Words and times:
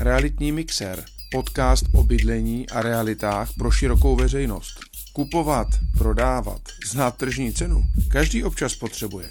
Realitní 0.00 0.52
mixer, 0.52 1.04
podcast 1.30 1.84
o 1.94 2.02
bydlení 2.02 2.68
a 2.68 2.82
realitách 2.82 3.52
pro 3.58 3.70
širokou 3.70 4.16
veřejnost. 4.16 4.80
Kupovat, 5.12 5.68
prodávat, 5.98 6.60
znát 6.90 7.16
tržní 7.16 7.52
cenu, 7.52 7.84
každý 8.10 8.44
občas 8.44 8.74
potřebuje. 8.74 9.28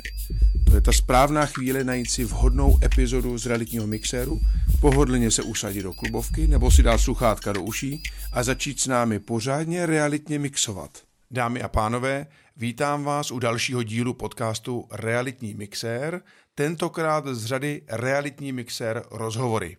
To 0.66 0.76
je 0.76 0.82
ta 0.82 0.92
správná 0.92 1.46
chvíle 1.46 1.84
najít 1.84 2.10
si 2.10 2.24
vhodnou 2.24 2.80
epizodu 2.84 3.38
z 3.38 3.46
realitního 3.46 3.88
mixéru, 3.88 4.40
pohodlně 4.82 5.32
se 5.32 5.44
usadit 5.44 5.84
do 5.84 5.94
klubovky 5.94 6.48
nebo 6.48 6.72
si 6.72 6.84
dát 6.84 6.98
sluchátka 6.98 7.54
do 7.54 7.64
uší 7.64 8.04
a 8.34 8.44
začít 8.44 8.80
s 8.80 8.88
námi 8.88 9.20
pořádně 9.20 9.86
realitně 9.86 10.40
mixovat. 10.40 10.92
Dámy 11.32 11.62
a 11.62 11.68
pánové, 11.68 12.28
vítám 12.58 13.04
vás 13.04 13.32
u 13.32 13.40
dalšího 13.40 13.84
dílu 13.84 14.14
podcastu 14.14 14.86
Realitní 14.92 15.54
mixér, 15.54 16.22
tentokrát 16.56 17.28
z 17.28 17.46
řady 17.46 17.82
Realitní 17.88 18.52
mixér 18.52 19.04
rozhovory. 19.12 19.78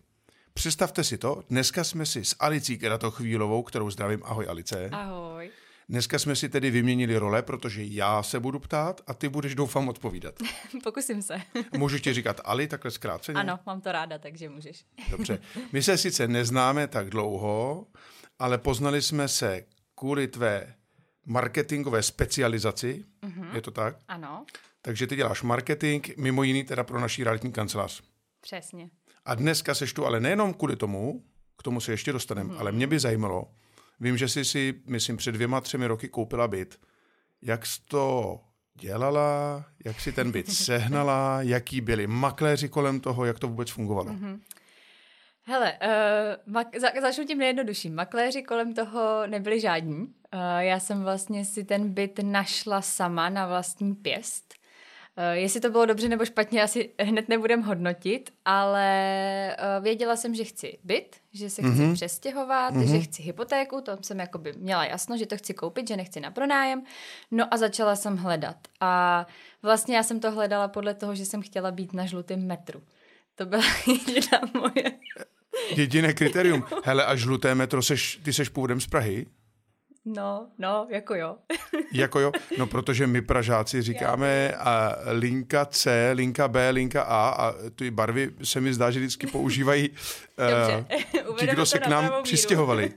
Představte 0.59 1.03
si 1.03 1.17
to, 1.17 1.43
dneska 1.49 1.83
jsme 1.83 2.05
si 2.05 2.25
s 2.25 2.35
Alicí 2.39 2.77
Keratochvílovou, 2.77 3.63
kterou 3.63 3.89
zdravím, 3.89 4.21
ahoj 4.23 4.47
Alice. 4.49 4.89
Ahoj. 4.91 5.51
Dneska 5.89 6.19
jsme 6.19 6.35
si 6.35 6.49
tedy 6.49 6.71
vyměnili 6.71 7.17
role, 7.17 7.41
protože 7.41 7.83
já 7.83 8.23
se 8.23 8.39
budu 8.39 8.59
ptát 8.59 9.01
a 9.07 9.13
ty 9.13 9.29
budeš 9.29 9.55
doufám 9.55 9.89
odpovídat. 9.89 10.35
Pokusím 10.83 11.21
se. 11.21 11.41
Můžu 11.77 11.99
ti 11.99 12.13
říkat 12.13 12.41
Ali, 12.43 12.67
takhle 12.67 12.91
zkráceně? 12.91 13.39
Ano, 13.39 13.59
mám 13.65 13.81
to 13.81 13.91
ráda, 13.91 14.17
takže 14.17 14.49
můžeš. 14.49 14.85
Dobře. 15.11 15.39
My 15.71 15.83
se 15.83 15.97
sice 15.97 16.27
neznáme 16.27 16.87
tak 16.87 17.09
dlouho, 17.09 17.87
ale 18.39 18.57
poznali 18.57 19.01
jsme 19.01 19.27
se 19.27 19.65
kvůli 19.95 20.27
tvé 20.27 20.75
marketingové 21.25 22.03
specializaci. 22.03 23.05
Mm-hmm. 23.23 23.55
Je 23.55 23.61
to 23.61 23.71
tak? 23.71 23.95
Ano. 24.07 24.45
Takže 24.81 25.07
ty 25.07 25.15
děláš 25.15 25.41
marketing, 25.41 26.07
mimo 26.17 26.43
jiný 26.43 26.63
teda 26.63 26.83
pro 26.83 26.99
naší 26.99 27.23
realitní 27.23 27.51
kancelář. 27.51 28.01
Přesně. 28.41 28.89
A 29.29 29.35
dneska 29.35 29.75
seš 29.75 29.93
tu 29.93 30.05
ale 30.05 30.19
nejenom 30.19 30.53
kvůli 30.53 30.75
tomu, 30.75 31.23
k 31.57 31.63
tomu 31.63 31.81
se 31.81 31.91
ještě 31.91 32.11
dostaneme, 32.13 32.53
mm-hmm. 32.53 32.59
ale 32.59 32.71
mě 32.71 32.87
by 32.87 32.99
zajímalo, 32.99 33.47
vím, 33.99 34.17
že 34.17 34.27
jsi 34.27 34.45
si, 34.45 34.81
myslím, 34.85 35.17
před 35.17 35.31
dvěma, 35.31 35.61
třemi 35.61 35.87
roky 35.87 36.07
koupila 36.07 36.47
byt. 36.47 36.79
Jak 37.41 37.65
jsi 37.65 37.81
to 37.85 38.39
dělala, 38.73 39.65
jak 39.85 39.99
si 39.99 40.11
ten 40.11 40.31
byt 40.31 40.51
sehnala, 40.53 41.41
jaký 41.41 41.81
byli 41.81 42.07
makléři 42.07 42.69
kolem 42.69 42.99
toho, 42.99 43.25
jak 43.25 43.39
to 43.39 43.47
vůbec 43.47 43.69
fungovalo? 43.69 44.11
Mm-hmm. 44.11 44.39
Hele, 45.43 45.73
uh, 45.83 46.53
mak- 46.53 46.79
za- 46.79 47.01
začnu 47.01 47.25
tím 47.25 47.37
nejjednodušším. 47.37 47.95
Makléři 47.95 48.43
kolem 48.43 48.73
toho 48.73 49.27
nebyli 49.27 49.59
žádní. 49.59 49.99
Uh, 49.99 50.09
já 50.57 50.79
jsem 50.79 51.03
vlastně 51.03 51.45
si 51.45 51.63
ten 51.63 51.93
byt 51.93 52.19
našla 52.23 52.81
sama 52.81 53.29
na 53.29 53.47
vlastní 53.47 53.95
pěst. 53.95 54.58
Uh, 55.19 55.25
jestli 55.33 55.59
to 55.59 55.69
bylo 55.69 55.85
dobře 55.85 56.09
nebo 56.09 56.25
špatně, 56.25 56.63
asi 56.63 56.89
hned 56.99 57.29
nebudem 57.29 57.61
hodnotit, 57.61 58.33
ale 58.45 59.55
uh, 59.77 59.83
věděla 59.83 60.15
jsem, 60.15 60.35
že 60.35 60.43
chci 60.43 60.77
byt, 60.83 61.15
že 61.33 61.49
se 61.49 61.61
chci 61.61 61.71
mm-hmm. 61.71 61.93
přestěhovat, 61.93 62.73
mm-hmm. 62.73 62.91
že 62.91 62.99
chci 62.99 63.23
hypotéku, 63.23 63.81
to 63.81 63.97
jsem 64.01 64.19
jakoby 64.19 64.53
měla 64.57 64.85
jasno, 64.85 65.17
že 65.17 65.25
to 65.25 65.37
chci 65.37 65.53
koupit, 65.53 65.87
že 65.87 65.97
nechci 65.97 66.19
na 66.19 66.31
pronájem. 66.31 66.83
No 67.31 67.53
a 67.53 67.57
začala 67.57 67.95
jsem 67.95 68.17
hledat. 68.17 68.55
A 68.79 69.25
vlastně 69.63 69.95
já 69.95 70.03
jsem 70.03 70.19
to 70.19 70.31
hledala 70.31 70.67
podle 70.67 70.93
toho, 70.93 71.15
že 71.15 71.25
jsem 71.25 71.41
chtěla 71.41 71.71
být 71.71 71.93
na 71.93 72.05
žlutém 72.05 72.47
metru. 72.47 72.81
To 73.35 73.45
byla 73.45 73.63
jediná 73.87 74.39
moje... 74.53 74.91
Jediné 75.75 76.13
kritérium. 76.13 76.63
Hele, 76.83 77.05
a 77.05 77.15
žluté 77.15 77.55
metro, 77.55 77.81
seš, 77.81 78.19
ty 78.23 78.33
seš 78.33 78.49
původem 78.49 78.81
z 78.81 78.87
Prahy? 78.87 79.25
No, 80.05 80.47
no, 80.57 80.87
jako 80.89 81.15
jo. 81.15 81.37
jako 81.93 82.19
jo? 82.19 82.31
No, 82.57 82.67
protože 82.67 83.07
my 83.07 83.21
Pražáci 83.21 83.81
říkáme 83.81 84.53
a 84.53 84.95
linka 85.11 85.65
C, 85.65 86.11
linka 86.13 86.47
B, 86.47 86.69
linka 86.69 87.01
A 87.01 87.29
a 87.29 87.53
ty 87.75 87.91
barvy 87.91 88.31
se 88.43 88.61
mi 88.61 88.73
zdá, 88.73 88.91
že 88.91 88.99
vždycky 88.99 89.27
používají 89.27 89.89
uh, 91.29 91.35
ti, 91.39 91.47
kdo 91.47 91.65
se 91.65 91.79
k 91.79 91.87
nám 91.87 92.11
přistěhovali. 92.23 92.93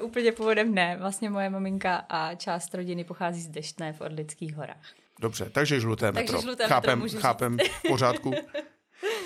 uh, 0.00 0.04
úplně 0.04 0.32
původem 0.32 0.74
ne. 0.74 0.96
Vlastně 1.00 1.30
moje 1.30 1.50
maminka 1.50 1.96
a 1.96 2.34
část 2.34 2.74
rodiny 2.74 3.04
pochází 3.04 3.40
z 3.40 3.48
Deštné 3.48 3.92
v 3.92 4.00
Orlických 4.00 4.54
horách. 4.54 4.86
Dobře, 5.20 5.50
takže 5.52 5.80
žluté 5.80 6.12
takže 6.12 6.32
metro. 6.32 6.40
Žluté 6.40 6.66
chápem, 6.66 6.98
metro 6.98 7.20
chápem, 7.20 7.58
v 7.58 7.88
pořádku. 7.88 8.34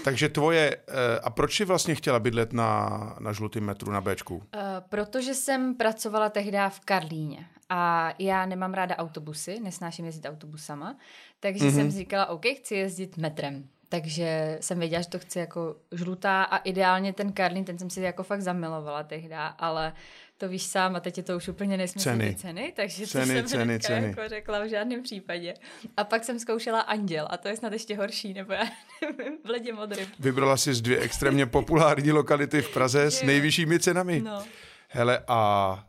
Takže 0.05 0.29
tvoje, 0.29 0.77
a 1.23 1.31
proč 1.31 1.57
jsi 1.57 1.65
vlastně 1.65 1.95
chtěla 1.95 2.19
bydlet 2.19 2.53
na, 2.53 3.17
na 3.21 3.33
žlutém 3.33 3.65
metru 3.65 3.93
na 3.93 4.01
Bčku? 4.01 4.37
Uh, 4.37 4.43
protože 4.89 5.35
jsem 5.35 5.75
pracovala 5.75 6.29
tehdy 6.29 6.59
v 6.69 6.81
Karlíně 6.81 7.47
a 7.69 8.13
já 8.19 8.47
nemám 8.47 8.75
ráda 8.75 8.97
autobusy, 8.97 9.61
nesnáším 9.61 10.05
jezdit 10.05 10.29
autobusama, 10.29 10.97
takže 11.41 11.65
mm-hmm. 11.65 11.75
jsem 11.75 11.91
říkala, 11.91 12.27
OK, 12.27 12.45
chci 12.57 12.75
jezdit 12.75 13.17
metrem. 13.17 13.69
Takže 13.89 14.59
jsem 14.61 14.79
věděla, 14.79 15.03
že 15.03 15.09
to 15.09 15.19
chci 15.19 15.39
jako 15.39 15.77
žlutá 15.93 16.43
a 16.43 16.57
ideálně 16.57 17.13
ten 17.13 17.33
Karlín, 17.33 17.65
ten 17.65 17.79
jsem 17.79 17.91
si 17.91 18.01
jako 18.01 18.23
fakt 18.23 18.43
zamilovala 18.43 19.03
tehdy, 19.03 19.35
ale 19.59 19.93
to 20.41 20.49
víš 20.49 20.63
sám 20.63 20.97
a 20.97 21.01
teď 21.01 21.17
je 21.17 21.23
to 21.23 21.37
už 21.37 21.49
úplně 21.49 21.77
nesmyslné 21.77 22.19
ceny. 22.19 22.35
ceny, 22.35 22.73
takže 22.77 23.07
ceny, 23.07 23.43
to 23.43 23.49
jsem 23.49 23.59
ceny, 23.59 23.81
ceny. 23.81 24.07
jako 24.07 24.29
řekla 24.29 24.65
v 24.65 24.69
žádném 24.69 25.03
případě. 25.03 25.55
A 25.97 26.05
pak 26.05 26.25
jsem 26.25 26.39
zkoušela 26.39 26.81
Anděl 26.81 27.27
a 27.31 27.37
to 27.37 27.49
je 27.49 27.57
snad 27.57 27.73
ještě 27.73 27.97
horší, 27.97 28.35
nebo 28.35 28.53
já 28.53 28.65
nevím, 29.03 29.39
v 29.45 29.49
ledě 29.49 29.73
modrým. 29.73 30.07
Vybrala 30.19 30.57
si 30.57 30.75
z 30.75 30.81
dvě 30.81 30.99
extrémně 30.99 31.47
populární 31.47 32.13
lokality 32.13 32.63
v 32.63 32.75
Praze 32.75 33.11
s 33.11 33.23
nejvyššími 33.23 33.81
cenami. 33.81 34.21
No. 34.21 34.45
Hele, 34.89 35.25
a 35.29 35.85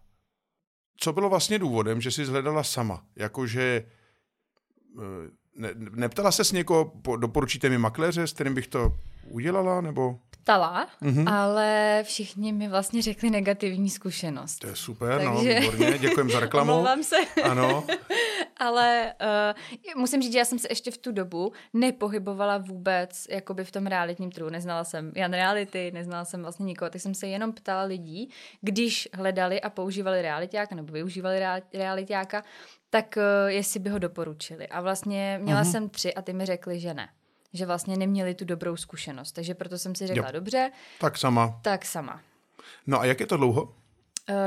co 0.98 1.14
bylo 1.14 1.30
vlastně 1.30 1.60
důvodem, 1.60 2.02
že 2.02 2.12
jsi 2.12 2.26
zhledala 2.26 2.64
sama? 2.64 3.04
Jakože 3.16 3.86
eh, 5.00 5.32
ne, 5.56 5.70
neptala 5.76 6.32
se 6.32 6.44
s 6.44 6.52
někoho, 6.52 6.94
doporučíte 7.18 7.70
mi 7.70 7.78
makléře, 7.78 8.28
s 8.28 8.34
kterým 8.34 8.54
bych 8.54 8.68
to 8.68 8.98
udělala, 9.30 9.82
nebo? 9.82 10.20
Ptala, 10.30 10.88
mm-hmm. 11.02 11.34
ale 11.34 12.02
všichni 12.06 12.54
mi 12.54 12.68
vlastně 12.68 13.02
řekli 13.02 13.30
negativní 13.30 13.90
zkušenost. 13.90 14.60
To 14.60 14.68
je 14.68 14.76
super, 14.76 15.22
no, 15.24 15.36
Takže... 15.36 15.60
no, 15.60 15.72
výborně, 15.72 15.98
děkujem 15.98 16.30
za 16.30 16.40
reklamu. 16.40 16.72
Omlouvám 16.72 17.04
se. 17.04 17.16
Ano. 17.44 17.84
ale 18.58 19.14
uh, 19.22 20.02
musím 20.02 20.22
říct, 20.22 20.32
že 20.32 20.40
já 20.40 20.46
jsem 20.46 20.60
se 20.60 20.68
ještě 20.72 20.92
v 20.92 20.98
tu 20.98 21.12
dobu 21.12 21.52
nepohybovala 21.74 22.58
vůbec 22.58 23.28
jakoby 23.30 23.66
v 23.66 23.72
tom 23.72 23.88
realitním 23.88 24.32
trhu. 24.32 24.50
Neznala 24.50 24.84
jsem 24.84 25.12
Jan 25.16 25.34
Reality, 25.34 25.92
neznala 25.94 26.26
jsem 26.26 26.42
vlastně 26.42 26.66
nikoho, 26.66 26.90
tak 26.90 27.02
jsem 27.02 27.14
se 27.14 27.28
jenom 27.28 27.54
ptala 27.54 27.84
lidí, 27.84 28.30
když 28.62 29.10
hledali 29.14 29.62
a 29.62 29.70
používali 29.70 30.22
realitáka 30.22 30.76
nebo 30.76 30.94
využívali 30.94 31.40
realitáka, 31.74 32.44
tak 32.90 33.18
uh, 33.18 33.50
jestli 33.50 33.80
by 33.80 33.90
ho 33.90 34.00
doporučili. 34.00 34.68
A 34.68 34.82
vlastně 34.82 35.40
měla 35.42 35.62
uh-huh. 35.62 35.72
jsem 35.72 35.90
tři 35.90 36.14
a 36.14 36.22
ty 36.22 36.34
mi 36.34 36.46
řekli, 36.46 36.80
že 36.80 36.94
ne. 36.94 37.10
Že 37.54 37.66
vlastně 37.66 37.98
neměli 37.98 38.36
tu 38.36 38.46
dobrou 38.46 38.76
zkušenost. 38.76 39.32
Takže 39.32 39.56
proto 39.56 39.78
jsem 39.78 39.96
si 39.96 40.08
řekla, 40.08 40.28
jo. 40.28 40.32
dobře. 40.32 40.72
Tak 41.00 41.18
sama. 41.18 41.60
Tak 41.62 41.86
sama. 41.86 42.22
No 42.88 43.00
a 43.00 43.06
jak 43.06 43.20
je 43.20 43.28
to 43.28 43.38
dlouho? 43.38 43.64
Uh, 43.64 43.74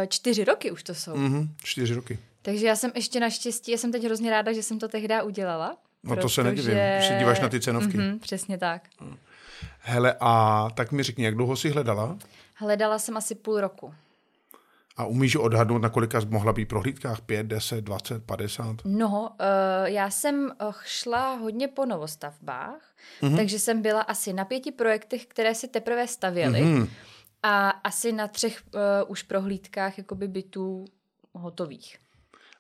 čtyři 0.09 0.44
roky 0.44 0.70
už 0.70 0.82
to 0.82 0.94
jsou. 0.94 1.12
Uh-huh, 1.15 1.48
čtyři 1.62 1.94
roky. 1.94 2.19
Takže 2.42 2.66
já 2.66 2.76
jsem 2.76 2.92
ještě 2.94 3.20
naštěstí, 3.20 3.72
já 3.72 3.78
jsem 3.78 3.92
teď 3.92 4.04
hrozně 4.04 4.31
ráda, 4.31 4.53
že 4.53 4.62
jsem 4.62 4.78
to 4.78 4.88
tehdy 4.88 5.22
udělala. 5.22 5.76
No 6.03 6.10
protože... 6.10 6.22
to 6.22 6.28
se 6.28 6.42
nedivím, 6.42 6.78
když 6.94 7.06
se 7.09 7.16
díváš 7.19 7.41
na 7.41 7.48
ty 7.48 7.60
cenovky. 7.60 7.98
Uh-huh, 7.98 8.19
přesně 8.19 8.59
tak. 8.59 8.88
Hele, 9.78 10.16
a 10.21 10.69
tak 10.75 10.92
mi 10.92 11.03
řekni, 11.03 11.25
jak 11.25 11.34
dlouho 11.34 11.56
jsi 11.56 11.71
hledala? 11.71 12.19
Hledala 12.56 12.98
jsem 12.98 13.16
asi 13.16 13.34
půl 13.34 13.60
roku. 13.60 13.94
A 14.97 15.06
umíš 15.06 15.37
odhadnout, 15.37 15.82
na 15.82 15.88
kolika 15.88 16.21
mohla 16.28 16.53
být 16.53 16.69
prohlídkách? 16.69 17.21
5, 17.21 17.47
10, 17.47 17.81
20, 17.81 18.25
50? 18.25 18.77
No, 18.84 19.21
uh, 19.21 19.37
já 19.84 20.10
jsem 20.10 20.53
šla 20.84 21.34
hodně 21.34 21.69
po 21.69 21.87
novostavbách, 21.87 22.97
mm-hmm. 23.22 23.37
takže 23.37 23.59
jsem 23.59 23.83
byla 23.83 24.00
asi 24.00 24.33
na 24.33 24.44
pěti 24.44 24.72
projektech, 24.72 25.27
které 25.27 25.54
se 25.54 25.69
teprve 25.69 26.09
stavěly 26.09 26.62
mm-hmm. 26.62 26.88
a 27.43 27.69
asi 27.71 28.12
na 28.12 28.28
třech 28.28 28.62
uh, 28.75 28.81
už 29.06 29.22
prohlídkách 29.22 29.99
jakoby 29.99 30.28
bytů 30.28 30.84
hotových. 31.33 31.99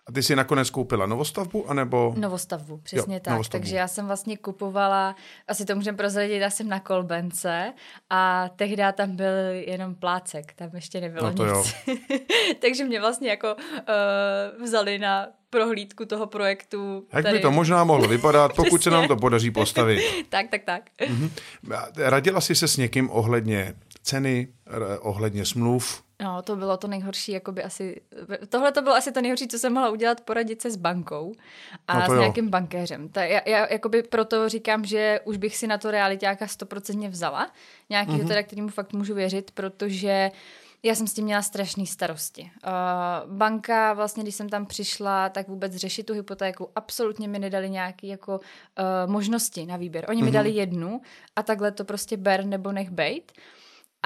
A 0.06 0.12
ty 0.12 0.22
si 0.22 0.36
nakonec 0.36 0.70
koupila 0.70 1.06
novostavbu, 1.06 1.70
anebo? 1.70 2.14
Novostavbu, 2.16 2.76
přesně 2.76 3.14
jo, 3.14 3.20
tak. 3.20 3.32
Novostavbu. 3.32 3.62
Takže 3.62 3.76
já 3.76 3.88
jsem 3.88 4.06
vlastně 4.06 4.36
kupovala, 4.36 5.16
asi 5.48 5.64
to 5.64 5.74
můžeme 5.74 5.96
prozradit, 5.96 6.40
já 6.40 6.50
jsem 6.50 6.68
na 6.68 6.80
Kolbence 6.80 7.72
a 8.10 8.48
tehdy 8.56 8.82
tam 8.92 9.16
byl 9.16 9.34
jenom 9.66 9.94
plácek, 9.94 10.52
tam 10.52 10.70
ještě 10.74 11.00
nebylo 11.00 11.26
no 11.26 11.34
to 11.34 11.46
nic. 11.46 11.74
Takže 12.60 12.84
mě 12.84 13.00
vlastně 13.00 13.30
jako 13.30 13.54
uh, 13.54 14.64
vzali 14.64 14.98
na 14.98 15.26
prohlídku 15.50 16.04
toho 16.04 16.26
projektu. 16.26 17.06
Jak 17.12 17.22
tady. 17.22 17.36
by 17.36 17.42
to 17.42 17.50
možná 17.50 17.84
mohlo 17.84 18.08
vypadat, 18.08 18.52
pokud 18.56 18.82
se 18.82 18.90
nám 18.90 19.08
to 19.08 19.16
podaří 19.16 19.50
postavit. 19.50 20.02
tak, 20.28 20.46
tak, 20.50 20.62
tak. 20.64 20.82
Mhm. 21.08 21.30
Radila 21.96 22.40
jsi 22.40 22.54
se 22.54 22.68
s 22.68 22.76
někým 22.76 23.10
ohledně 23.10 23.74
ceny, 24.02 24.48
ohledně 25.00 25.44
smluv? 25.44 26.03
No, 26.22 26.42
to 26.42 26.56
bylo 26.56 26.76
to 26.76 26.88
nejhorší, 26.88 27.32
jakoby 27.32 27.62
asi, 27.62 28.00
tohle 28.48 28.72
to 28.72 28.82
bylo 28.82 28.94
asi 28.94 29.12
to 29.12 29.20
nejhorší, 29.20 29.48
co 29.48 29.58
jsem 29.58 29.72
mohla 29.72 29.90
udělat, 29.90 30.20
poradit 30.20 30.62
se 30.62 30.70
s 30.70 30.76
bankou 30.76 31.34
a 31.88 31.98
no 31.98 32.14
s 32.14 32.18
nějakým 32.18 32.44
jo. 32.44 32.50
bankéřem. 32.50 33.08
Ta, 33.08 33.24
já, 33.24 33.40
já 33.46 33.72
jakoby 33.72 34.02
proto 34.02 34.48
říkám, 34.48 34.84
že 34.84 35.20
už 35.24 35.36
bych 35.36 35.56
si 35.56 35.66
na 35.66 35.78
to 35.78 35.90
realitáka 35.90 36.46
stoprocentně 36.46 37.08
vzala, 37.08 37.50
nějakýho 37.90 38.18
mm-hmm. 38.18 38.28
teda, 38.28 38.42
kterýmu 38.42 38.68
fakt 38.68 38.92
můžu 38.92 39.14
věřit, 39.14 39.50
protože 39.50 40.30
já 40.82 40.94
jsem 40.94 41.06
s 41.06 41.14
tím 41.14 41.24
měla 41.24 41.42
strašný 41.42 41.86
starosti. 41.86 42.50
Uh, 42.66 43.32
banka, 43.32 43.92
vlastně, 43.92 44.22
když 44.22 44.34
jsem 44.34 44.48
tam 44.48 44.66
přišla, 44.66 45.28
tak 45.28 45.48
vůbec 45.48 45.76
řešit 45.76 46.06
tu 46.06 46.14
hypotéku, 46.14 46.68
absolutně 46.76 47.28
mi 47.28 47.38
nedali 47.38 47.70
nějaké 47.70 48.06
jako 48.06 48.38
uh, 48.38 49.12
možnosti 49.12 49.66
na 49.66 49.76
výběr. 49.76 50.06
Oni 50.08 50.20
mm-hmm. 50.20 50.24
mi 50.24 50.30
mhm. 50.30 50.34
dali 50.34 50.50
jednu 50.50 51.00
a 51.36 51.42
takhle 51.42 51.72
to 51.72 51.84
prostě 51.84 52.16
ber 52.16 52.44
nebo 52.44 52.72
nech 52.72 52.90
bejt. 52.90 53.32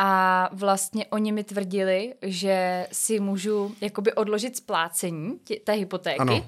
A 0.00 0.48
vlastně 0.52 1.06
oni 1.06 1.32
mi 1.32 1.44
tvrdili, 1.44 2.14
že 2.22 2.86
si 2.92 3.20
můžu 3.20 3.74
jakoby 3.80 4.12
odložit 4.12 4.56
splácení 4.56 5.38
tě, 5.44 5.56
té 5.64 5.72
hypotéky. 5.72 6.18
Ano. 6.18 6.46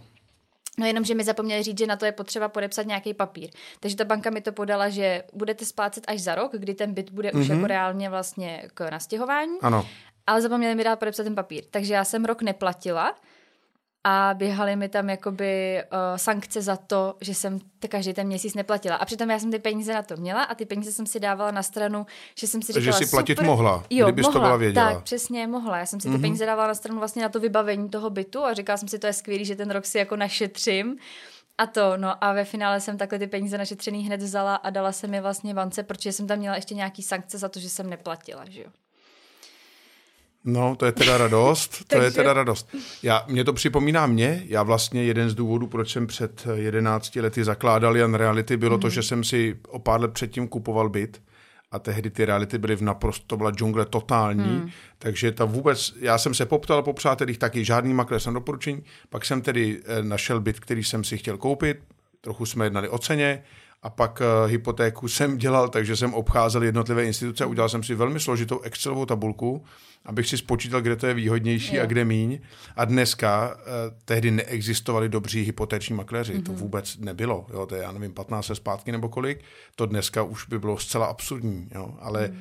No 0.79 0.87
jenom, 0.87 1.05
že 1.05 1.14
mi 1.14 1.25
zapomněli 1.25 1.62
říct, 1.62 1.79
že 1.79 1.87
na 1.87 1.97
to 1.97 2.05
je 2.05 2.12
potřeba 2.12 2.49
podepsat 2.49 2.87
nějaký 2.87 3.14
papír. 3.14 3.50
Takže 3.81 3.97
ta 3.97 4.05
banka 4.05 4.31
mi 4.31 4.41
to 4.41 4.52
podala, 4.52 4.88
že 4.88 5.23
budete 5.32 5.64
splácet 5.64 6.05
až 6.08 6.20
za 6.20 6.35
rok, 6.35 6.52
kdy 6.56 6.75
ten 6.75 6.94
byt 6.94 7.11
bude 7.11 7.31
mm-hmm. 7.31 7.41
už 7.41 7.49
jako 7.49 7.67
reálně 7.67 8.11
vlastně 8.11 8.62
k 8.75 8.91
nastěhování. 8.91 9.58
Ano. 9.62 9.87
Ale 10.26 10.43
zapomněli 10.43 10.75
mi 10.75 10.85
dát 10.85 10.99
podepsat 10.99 11.23
ten 11.23 11.35
papír. 11.35 11.64
Takže 11.70 11.94
já 11.94 12.05
jsem 12.05 12.25
rok 12.25 12.43
neplatila 12.43 13.14
a 14.05 14.35
běhaly 14.35 14.76
mi 14.76 14.88
tam 14.88 15.11
jakoby 15.11 15.82
uh, 15.82 15.99
sankce 16.17 16.62
za 16.62 16.76
to, 16.76 17.14
že 17.20 17.35
jsem 17.35 17.58
to 17.79 17.88
každý 17.88 18.12
ten 18.12 18.26
měsíc 18.26 18.55
neplatila. 18.55 18.97
A 18.97 19.05
přitom 19.05 19.31
já 19.31 19.38
jsem 19.38 19.50
ty 19.50 19.58
peníze 19.58 19.94
na 19.94 20.02
to 20.02 20.17
měla 20.17 20.43
a 20.43 20.55
ty 20.55 20.67
peníze 20.67 20.93
jsem 20.93 21.06
si 21.06 21.20
dávala 21.20 21.50
na 21.50 21.62
stranu, 21.62 22.06
že 22.38 22.47
jsem 22.47 22.62
si 22.62 22.73
říkala, 22.73 22.93
Takže 22.93 23.06
si 23.06 23.11
platit 23.11 23.32
super, 23.32 23.47
mohla, 23.47 23.85
jo, 23.91 24.06
kdybys 24.06 24.26
mohla, 24.26 24.41
to 24.41 24.44
byla 24.44 24.56
věděla. 24.56 24.94
Tak, 24.94 25.02
přesně, 25.02 25.47
mohla. 25.47 25.79
Já 25.79 25.87
jsem 25.87 26.00
si 26.00 26.08
ty 26.08 26.14
mm-hmm. 26.14 26.20
peníze 26.20 26.47
dávala 26.47 26.69
na 26.69 26.75
stranu 26.75 26.99
vlastně 26.99 27.23
na 27.23 27.29
to 27.29 27.41
vybavení 27.41 27.88
toho 27.88 28.11
bytu 28.11 28.44
a 28.44 28.55
říkala 28.55 28.76
jsem 28.76 28.88
si, 28.88 28.99
to 28.99 29.06
je 29.06 29.12
skvělý, 29.12 29.44
že 29.44 29.56
ten 29.56 29.70
rok 29.70 29.87
si 29.87 29.99
jako 29.99 30.17
našetřím. 30.17 30.97
A 31.58 31.67
to, 31.67 31.97
no 31.97 32.25
a 32.25 32.32
ve 32.32 32.44
finále 32.44 32.81
jsem 32.81 32.99
takhle 32.99 33.19
ty 33.19 33.26
peníze 33.26 33.58
našetřený 33.58 34.06
hned 34.06 34.23
vzala 34.23 34.55
a 34.55 34.70
dala 34.70 34.93
jsem 34.93 35.14
je 35.14 35.20
vlastně 35.20 35.55
bance, 35.55 35.82
protože 35.82 36.12
jsem 36.12 36.26
tam 36.26 36.38
měla 36.38 36.56
ještě 36.56 36.75
nějaký 36.75 37.02
sankce 37.02 37.38
za 37.38 37.49
to, 37.49 37.61
že 37.61 37.70
jsem 37.70 37.91
neplatila, 37.91 38.44
že 38.49 38.61
jo. 38.61 38.70
No, 40.44 40.76
to 40.76 40.87
je 40.87 40.92
teda 40.92 41.19
radost, 41.19 41.84
to 41.88 42.02
je 42.02 42.10
teda 42.10 42.32
radost. 42.32 42.69
Já, 43.02 43.25
mě 43.28 43.44
to 43.44 43.52
připomíná 43.52 44.06
mě, 44.06 44.42
já 44.46 44.62
vlastně 44.62 45.04
jeden 45.04 45.31
z 45.31 45.34
důvodů, 45.34 45.66
proč 45.66 45.92
jsem 45.92 46.06
před 46.06 46.46
11 46.54 47.16
lety 47.16 47.44
zakládal 47.44 47.96
Jan 47.96 48.14
Reality, 48.14 48.56
bylo 48.56 48.76
mm. 48.76 48.81
to, 48.81 48.90
že 48.90 49.02
jsem 49.02 49.25
si 49.25 49.56
o 49.69 49.78
pár 49.78 50.00
let 50.00 50.12
předtím 50.12 50.48
kupoval 50.48 50.88
byt 50.88 51.20
a 51.70 51.78
tehdy 51.78 52.10
ty 52.10 52.25
reality 52.25 52.58
byly 52.58 52.76
v 52.76 52.82
naprosto, 52.82 53.26
to 53.26 53.37
byla 53.37 53.50
džungle 53.50 53.87
totální, 53.87 54.58
hmm. 54.58 54.70
takže 54.98 55.32
ta 55.32 55.44
vůbec, 55.44 55.94
já 56.00 56.19
jsem 56.19 56.34
se 56.34 56.46
poptal 56.46 56.82
po 56.82 56.92
přátelích 56.92 57.38
taky, 57.38 57.64
žádný 57.64 57.94
makléř 57.94 58.22
jsem 58.22 58.34
doporučení, 58.34 58.82
pak 59.08 59.25
jsem 59.25 59.42
tedy 59.42 59.81
eh, 59.84 60.02
našel 60.02 60.40
byt, 60.40 60.60
který 60.60 60.84
jsem 60.84 61.04
si 61.04 61.19
chtěl 61.19 61.38
koupit, 61.38 61.78
trochu 62.20 62.46
jsme 62.46 62.66
jednali 62.66 62.88
o 62.88 62.98
ceně, 62.98 63.42
a 63.82 63.90
pak 63.90 64.20
uh, 64.20 64.50
hypotéku 64.50 65.08
jsem 65.08 65.38
dělal, 65.38 65.68
takže 65.68 65.96
jsem 65.96 66.14
obcházel 66.14 66.62
jednotlivé 66.62 67.04
instituce, 67.04 67.46
udělal 67.46 67.68
jsem 67.68 67.82
si 67.82 67.94
velmi 67.94 68.20
složitou 68.20 68.60
Excelovou 68.60 69.06
tabulku, 69.06 69.64
abych 70.04 70.28
si 70.28 70.36
spočítal, 70.36 70.80
kde 70.80 70.96
to 70.96 71.06
je 71.06 71.14
výhodnější 71.14 71.74
je. 71.74 71.82
a 71.82 71.86
kde 71.86 72.04
míň. 72.04 72.38
A 72.76 72.84
dneska 72.84 73.54
uh, 73.54 73.62
tehdy 74.04 74.30
neexistovali 74.30 75.08
dobří 75.08 75.42
hypotéční 75.42 75.96
makléři, 75.96 76.34
mm-hmm. 76.34 76.42
to 76.42 76.52
mhm. 76.52 76.60
vůbec 76.60 76.96
nebylo, 76.96 77.46
jo, 77.52 77.66
to 77.66 77.74
je, 77.74 77.82
já 77.82 77.92
nevím, 77.92 78.14
15 78.14 78.48
let 78.48 78.54
zpátky 78.54 78.92
nebo 78.92 79.08
kolik, 79.08 79.44
to 79.76 79.86
dneska 79.86 80.22
už 80.22 80.46
by 80.46 80.58
bylo 80.58 80.78
zcela 80.78 81.06
absurdní, 81.06 81.68
jo, 81.74 81.94
ale 82.00 82.28
mm 82.28 82.38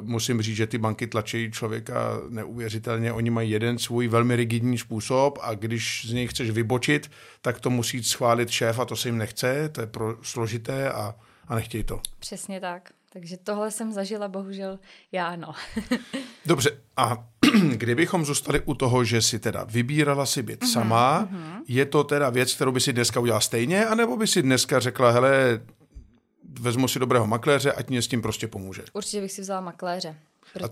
musím 0.00 0.42
říct, 0.42 0.56
že 0.56 0.66
ty 0.66 0.78
banky 0.78 1.06
tlačí 1.06 1.50
člověka 1.50 2.20
neuvěřitelně. 2.28 3.12
Oni 3.12 3.30
mají 3.30 3.50
jeden 3.50 3.78
svůj 3.78 4.08
velmi 4.08 4.36
rigidní 4.36 4.78
způsob 4.78 5.38
a 5.42 5.54
když 5.54 6.06
z 6.08 6.12
něj 6.12 6.26
chceš 6.26 6.50
vybočit, 6.50 7.10
tak 7.42 7.60
to 7.60 7.70
musí 7.70 8.02
schválit 8.02 8.50
šéf 8.50 8.78
a 8.78 8.84
to 8.84 8.96
se 8.96 9.08
jim 9.08 9.18
nechce, 9.18 9.68
to 9.68 9.80
je 9.80 9.86
pro 9.86 10.16
složité 10.22 10.92
a, 10.92 11.14
a 11.48 11.54
nechtějí 11.54 11.84
to. 11.84 12.00
Přesně 12.18 12.60
tak. 12.60 12.90
Takže 13.12 13.36
tohle 13.36 13.70
jsem 13.70 13.92
zažila, 13.92 14.28
bohužel 14.28 14.78
já 15.12 15.36
no. 15.36 15.52
Dobře, 16.46 16.70
a 16.96 17.28
kdybychom 17.72 18.24
zůstali 18.24 18.60
u 18.60 18.74
toho, 18.74 19.04
že 19.04 19.22
si 19.22 19.38
teda 19.38 19.64
vybírala 19.64 20.26
si 20.26 20.42
byt 20.42 20.62
uh-huh, 20.62 20.72
sama, 20.72 21.28
uh-huh. 21.32 21.62
je 21.68 21.86
to 21.86 22.04
teda 22.04 22.30
věc, 22.30 22.54
kterou 22.54 22.72
by 22.72 22.80
si 22.80 22.92
dneska 22.92 23.20
udělala 23.20 23.40
stejně, 23.40 23.86
anebo 23.86 24.16
by 24.16 24.26
si 24.26 24.42
dneska 24.42 24.80
řekla, 24.80 25.10
hele, 25.10 25.60
vezmu 26.60 26.88
si 26.88 26.98
dobrého 26.98 27.26
makléře, 27.26 27.72
ať 27.72 27.88
mě 27.88 28.02
s 28.02 28.08
tím 28.08 28.22
prostě 28.22 28.48
pomůže. 28.48 28.82
Určitě 28.92 29.20
bych 29.20 29.32
si 29.32 29.40
vzala 29.40 29.60
makléře. 29.60 30.16
Pro... 30.52 30.64
A 30.64 30.68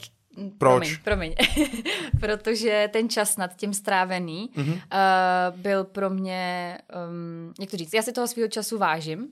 proč? 0.59 0.97
Promiň, 0.97 1.35
promiň. 1.35 1.35
Protože 2.21 2.89
ten 2.93 3.09
čas 3.09 3.37
nad 3.37 3.57
tím 3.57 3.75
strávený 3.75 4.51
mm-hmm. 4.57 4.73
uh, 4.73 5.61
byl 5.61 5.85
pro 5.85 6.11
mě, 6.11 6.79
um, 7.09 7.55
jak 7.61 7.71
to 7.71 7.77
říct, 7.77 7.95
já 7.95 8.03
si 8.03 8.13
toho 8.13 8.27
svého 8.27 8.49
času 8.49 8.79
vážím 8.79 9.21
uh, 9.21 9.29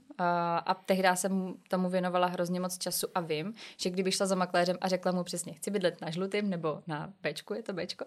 a 0.67 0.81
tehdy 0.87 1.09
jsem 1.15 1.55
tomu 1.69 1.89
věnovala 1.89 2.27
hrozně 2.27 2.61
moc 2.61 2.79
času 2.79 3.07
a 3.15 3.21
vím, 3.21 3.55
že 3.77 3.91
kdyby 3.91 4.13
šla 4.13 4.27
za 4.27 4.35
makléřem 4.35 4.77
a 4.81 4.89
řekla 4.89 5.13
mu 5.13 5.25
přesně, 5.25 5.53
chci 5.53 5.71
bydlet 5.71 6.01
na 6.01 6.11
žlutým 6.11 6.51
nebo 6.51 6.83
na 6.87 7.13
Bčku, 7.23 7.55
je 7.55 7.63
to 7.63 7.73
Bčko? 7.73 8.05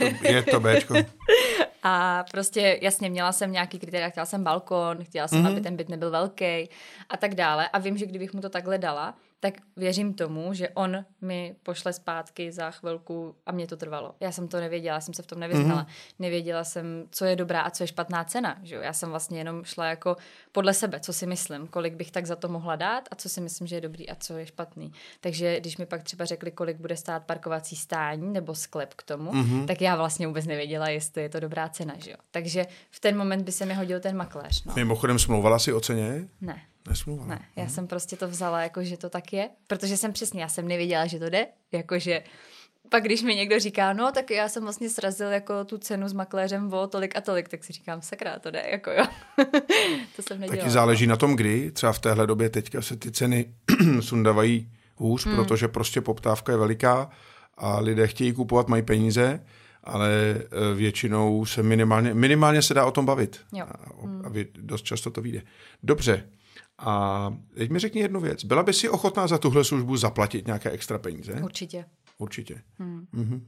Je 0.00 0.14
to, 0.14 0.26
je 0.28 0.42
to 0.42 0.60
Bčko. 0.60 0.94
A 1.82 2.24
prostě 2.30 2.78
jasně, 2.82 3.10
měla 3.10 3.32
jsem 3.32 3.52
nějaký 3.52 3.78
kritéria, 3.78 4.10
chtěla 4.10 4.26
jsem 4.26 4.44
balkon, 4.44 5.04
chtěla 5.04 5.28
jsem, 5.28 5.42
mm-hmm. 5.42 5.52
aby 5.52 5.60
ten 5.60 5.76
byt 5.76 5.88
nebyl 5.88 6.10
velký 6.10 6.68
a 7.08 7.16
tak 7.18 7.34
dále. 7.34 7.68
A 7.68 7.78
vím, 7.78 7.96
že 7.96 8.06
kdybych 8.06 8.32
mu 8.32 8.40
to 8.40 8.48
takhle 8.48 8.78
dala, 8.78 9.14
tak 9.40 9.54
věřím 9.76 10.14
tomu, 10.14 10.54
že 10.54 10.68
on 10.68 11.04
mi 11.20 11.56
pošle 11.62 11.92
zpátky 11.92 12.52
za 12.52 12.70
chvilku 12.70 13.34
a 13.46 13.52
mě 13.52 13.66
to 13.66 13.76
trvalo. 13.76 14.14
Já 14.20 14.32
jsem 14.32 14.48
to 14.48 14.60
nevěděla, 14.60 15.00
jsem 15.00 15.14
se 15.14 15.22
v 15.22 15.26
tom 15.26 15.40
nevyznala. 15.40 15.82
Mm-hmm. 15.82 16.14
Nevěděla 16.18 16.64
jsem, 16.64 17.04
co 17.10 17.24
je 17.24 17.36
dobrá 17.36 17.60
a 17.60 17.70
co 17.70 17.82
je 17.82 17.86
špatná 17.86 18.24
cena. 18.24 18.58
Že 18.62 18.74
jo? 18.74 18.80
Já 18.82 18.92
jsem 18.92 19.10
vlastně 19.10 19.38
jenom 19.38 19.64
šla 19.64 19.86
jako 19.86 20.16
podle 20.52 20.74
sebe, 20.74 21.00
co 21.00 21.12
si 21.12 21.26
myslím, 21.26 21.66
kolik 21.66 21.94
bych 21.94 22.10
tak 22.10 22.26
za 22.26 22.36
to 22.36 22.48
mohla 22.48 22.76
dát 22.76 23.08
a 23.10 23.14
co 23.14 23.28
si 23.28 23.40
myslím, 23.40 23.66
že 23.66 23.76
je 23.76 23.80
dobrý 23.80 24.10
a 24.10 24.14
co 24.14 24.36
je 24.36 24.46
špatný. 24.46 24.92
Takže 25.20 25.60
když 25.60 25.76
mi 25.76 25.86
pak 25.86 26.02
třeba 26.02 26.24
řekli, 26.24 26.50
kolik 26.50 26.76
bude 26.76 26.96
stát 26.96 27.24
parkovací 27.24 27.76
stání 27.76 28.32
nebo 28.32 28.54
sklep 28.54 28.94
k 28.94 29.02
tomu, 29.02 29.32
mm-hmm. 29.32 29.66
tak 29.66 29.80
já 29.80 29.96
vlastně 29.96 30.26
vůbec 30.26 30.46
nevěděla, 30.46 30.88
jestli 30.88 31.22
je 31.22 31.28
to 31.28 31.40
dobrá 31.40 31.68
cena. 31.68 31.94
Že 31.98 32.10
jo? 32.10 32.16
Takže 32.30 32.66
v 32.90 33.00
ten 33.00 33.16
moment 33.16 33.42
by 33.42 33.52
se 33.52 33.66
mi 33.66 33.74
hodil 33.74 34.00
ten 34.00 34.16
makléř. 34.16 34.64
No. 34.64 34.72
Mimochodem 34.76 35.18
smlouvala 35.18 35.58
si 35.58 35.72
o 35.72 35.80
ceně? 35.80 36.28
Ne. 36.40 36.62
Nesmluvala. 36.88 37.28
Ne, 37.28 37.40
já 37.56 37.62
hmm. 37.62 37.72
jsem 37.72 37.86
prostě 37.86 38.16
to 38.16 38.28
vzala, 38.28 38.62
jako 38.62 38.84
že 38.84 38.96
to 38.96 39.10
tak 39.10 39.32
je, 39.32 39.48
protože 39.66 39.96
jsem 39.96 40.12
přesně, 40.12 40.42
já 40.42 40.48
jsem 40.48 40.68
nevěděla, 40.68 41.06
že 41.06 41.18
to 41.18 41.30
jde, 41.30 41.46
jakože 41.72 42.22
pak 42.88 43.04
když 43.04 43.22
mi 43.22 43.34
někdo 43.34 43.58
říká, 43.58 43.92
no 43.92 44.12
tak 44.12 44.30
já 44.30 44.48
jsem 44.48 44.62
vlastně 44.62 44.90
srazil 44.90 45.28
jako 45.28 45.64
tu 45.64 45.78
cenu 45.78 46.08
s 46.08 46.12
makléřem 46.12 46.72
o 46.72 46.86
tolik 46.86 47.16
a 47.16 47.20
tolik, 47.20 47.48
tak 47.48 47.64
si 47.64 47.72
říkám, 47.72 48.02
sakra, 48.02 48.38
to 48.38 48.50
jde, 48.50 48.64
jako 48.70 48.90
jo. 48.90 49.04
to 50.16 50.22
jsem 50.22 50.40
nedělala. 50.40 50.62
Taky 50.62 50.70
záleží 50.70 51.06
na 51.06 51.16
tom, 51.16 51.36
kdy, 51.36 51.70
třeba 51.70 51.92
v 51.92 51.98
téhle 51.98 52.26
době 52.26 52.50
teďka 52.50 52.82
se 52.82 52.96
ty 52.96 53.10
ceny 53.10 53.54
sundavají 54.00 54.72
hůř, 54.96 55.26
hmm. 55.26 55.36
protože 55.36 55.68
prostě 55.68 56.00
poptávka 56.00 56.52
je 56.52 56.58
veliká 56.58 57.10
a 57.56 57.80
lidé 57.80 58.06
chtějí 58.06 58.32
kupovat, 58.32 58.68
mají 58.68 58.82
peníze, 58.82 59.44
ale 59.84 60.10
e, 60.10 60.74
většinou 60.74 61.46
se 61.46 61.62
minimálně, 61.62 62.14
minimálně 62.14 62.62
se 62.62 62.74
dá 62.74 62.86
o 62.86 62.90
tom 62.90 63.06
bavit. 63.06 63.40
Jo. 63.52 63.64
A, 63.68 63.72
a, 63.72 64.28
a 64.28 64.44
dost 64.58 64.82
často 64.82 65.10
to 65.10 65.20
vyjde. 65.20 65.42
Dobře, 65.82 66.24
a 66.78 67.34
teď 67.56 67.70
mi 67.70 67.78
řekni 67.78 68.00
jednu 68.00 68.20
věc. 68.20 68.44
Byla 68.44 68.62
by 68.62 68.72
si 68.72 68.88
ochotná 68.88 69.26
za 69.26 69.38
tuhle 69.38 69.64
službu 69.64 69.96
zaplatit 69.96 70.46
nějaké 70.46 70.70
extra 70.70 70.98
peníze? 70.98 71.32
Určitě. 71.32 71.84
Určitě. 72.18 72.62
Hmm. 72.78 73.06
Mm-hmm. 73.14 73.40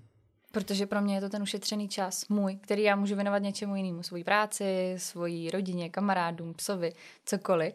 Protože 0.53 0.87
pro 0.87 1.01
mě 1.01 1.15
je 1.15 1.21
to 1.21 1.29
ten 1.29 1.43
ušetřený 1.43 1.89
čas 1.89 2.29
můj, 2.29 2.57
který 2.57 2.83
já 2.83 2.97
můžu 2.97 3.15
věnovat 3.15 3.39
něčemu 3.39 3.77
jinému. 3.77 4.03
Svojí 4.03 4.25
práci, 4.25 4.95
svojí 4.97 5.51
rodině, 5.51 5.91
kamarádům, 5.91 6.55
psovi, 6.55 6.93
cokoliv. 7.25 7.75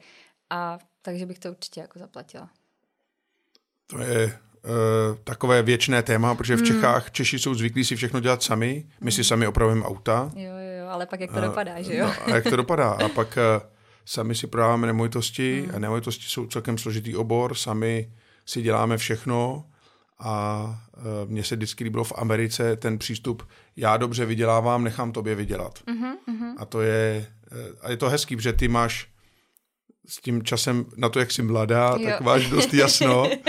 A 0.49 0.79
takže 1.01 1.25
bych 1.25 1.39
to 1.39 1.49
určitě 1.49 1.81
jako 1.81 1.99
zaplatila. 1.99 2.49
To 3.87 3.99
je 3.99 4.25
uh, 4.25 5.17
takové 5.23 5.61
věčné 5.61 6.03
téma, 6.03 6.35
protože 6.35 6.55
v 6.55 6.57
hmm. 6.57 6.67
Čechách 6.67 7.11
Češi 7.11 7.39
jsou 7.39 7.53
zvyklí 7.53 7.85
si 7.85 7.95
všechno 7.95 8.19
dělat 8.19 8.43
sami. 8.43 8.89
My 9.01 9.11
si 9.11 9.21
hmm. 9.21 9.23
sami 9.23 9.47
opravujeme 9.47 9.85
auta. 9.85 10.31
Jo, 10.35 10.51
jo, 10.51 10.79
jo, 10.79 10.87
ale 10.87 11.05
pak 11.05 11.19
jak 11.19 11.31
to 11.31 11.37
uh, 11.37 11.43
dopadá, 11.43 11.81
že 11.81 11.95
jo? 11.95 12.05
No, 12.05 12.13
a 12.25 12.35
jak 12.35 12.43
to 12.43 12.55
dopadá? 12.55 12.91
A 12.91 13.09
pak 13.09 13.37
uh, 13.57 13.74
sami 14.05 14.35
si 14.35 14.47
prodáváme 14.47 14.87
nemovitosti 14.87 15.61
hmm. 15.61 15.75
a 15.75 15.79
nemovitosti 15.79 16.23
jsou 16.27 16.47
celkem 16.47 16.77
složitý 16.77 17.15
obor, 17.15 17.55
sami 17.55 18.11
si 18.45 18.61
děláme 18.61 18.97
všechno 18.97 19.65
a 20.19 20.65
e, 20.97 21.25
mně 21.25 21.43
se 21.43 21.55
vždycky 21.55 21.83
líbilo 21.83 22.03
v 22.03 22.13
Americe 22.15 22.75
ten 22.75 22.97
přístup, 22.97 23.47
já 23.75 23.97
dobře 23.97 24.25
vydělávám, 24.25 24.83
nechám 24.83 25.11
tobě 25.11 25.35
vydělat. 25.35 25.79
Mm-hmm. 25.87 26.55
A 26.57 26.65
to 26.65 26.81
je, 26.81 27.27
e, 27.51 27.81
a 27.81 27.91
je 27.91 27.97
to 27.97 28.09
hezký, 28.09 28.35
protože 28.35 28.53
ty 28.53 28.67
máš 28.67 29.14
s 30.07 30.21
tím 30.21 30.43
časem, 30.43 30.85
na 30.97 31.09
to, 31.09 31.19
jak 31.19 31.31
jsi 31.31 31.41
mladá, 31.41 31.95
jo. 31.99 32.09
tak 32.09 32.21
máš 32.21 32.49
dost 32.49 32.73
jasno 32.73 33.29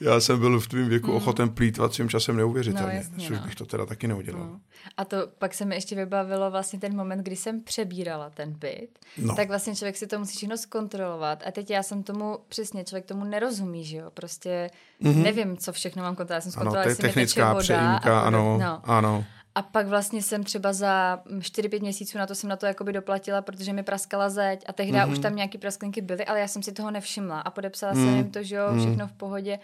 já 0.00 0.20
jsem 0.20 0.40
byl 0.40 0.60
v 0.60 0.68
tvém 0.68 0.88
věku 0.88 1.10
mm. 1.10 1.16
ochoten 1.16 1.48
plítvat 1.48 1.94
svým 1.94 2.08
časem 2.08 2.36
neuvěřitelně, 2.36 2.92
no, 2.92 2.98
jasně, 2.98 3.26
což 3.28 3.38
no. 3.38 3.44
bych 3.44 3.54
to 3.54 3.66
teda 3.66 3.86
taky 3.86 4.08
neudělal. 4.08 4.46
No. 4.46 4.60
A 4.96 5.04
to 5.04 5.16
pak 5.38 5.54
se 5.54 5.64
mi 5.64 5.74
ještě 5.74 5.96
vybavilo 5.96 6.50
vlastně 6.50 6.78
ten 6.78 6.96
moment, 6.96 7.22
kdy 7.22 7.36
jsem 7.36 7.62
přebírala 7.62 8.30
ten 8.30 8.52
byt, 8.52 8.98
no. 9.18 9.36
tak 9.36 9.48
vlastně 9.48 9.76
člověk 9.76 9.96
si 9.96 10.06
to 10.06 10.18
musí 10.18 10.36
všechno 10.36 10.56
zkontrolovat 10.56 11.42
a 11.46 11.50
teď 11.50 11.70
já 11.70 11.82
jsem 11.82 12.02
tomu, 12.02 12.38
přesně, 12.48 12.84
člověk 12.84 13.06
tomu 13.06 13.24
nerozumí, 13.24 13.84
že 13.84 13.96
jo, 13.96 14.10
prostě 14.14 14.70
mm-hmm. 15.02 15.22
nevím, 15.22 15.56
co 15.56 15.72
všechno 15.72 16.02
mám 16.02 16.16
kontrolovat, 16.16 16.36
já 16.36 16.40
jsem 16.40 16.52
zkontrolovala, 16.52 16.84
ano, 16.84 16.96
to 16.96 17.06
je 17.06 17.12
technická 17.12 17.54
přejímka, 17.54 18.20
ano, 18.20 18.58
no. 18.60 18.80
ano. 18.84 19.24
A 19.56 19.62
pak 19.62 19.86
vlastně 19.86 20.22
jsem 20.22 20.44
třeba 20.44 20.72
za 20.72 21.22
4-5 21.26 21.80
měsíců 21.80 22.18
na 22.18 22.26
to 22.26 22.34
jsem 22.34 22.50
na 22.50 22.56
to 22.56 22.66
jakoby 22.66 22.92
doplatila, 22.92 23.42
protože 23.42 23.72
mi 23.72 23.82
praskala 23.82 24.28
zeď 24.28 24.64
a 24.66 24.72
tehdy 24.72 24.98
mm-hmm. 24.98 25.12
už 25.12 25.18
tam 25.18 25.36
nějaký 25.36 25.58
prasklinky 25.58 26.00
byly, 26.00 26.24
ale 26.24 26.40
já 26.40 26.48
jsem 26.48 26.62
si 26.62 26.72
toho 26.72 26.90
nevšimla 26.90 27.40
a 27.40 27.50
podepsala 27.50 27.92
mm. 27.92 28.04
jsem 28.04 28.16
jim 28.16 28.30
to, 28.30 28.42
že 28.42 28.56
jo, 28.56 28.66
mhm. 28.70 28.80
všechno 28.80 29.06
v 29.06 29.12
pohodě. 29.12 29.58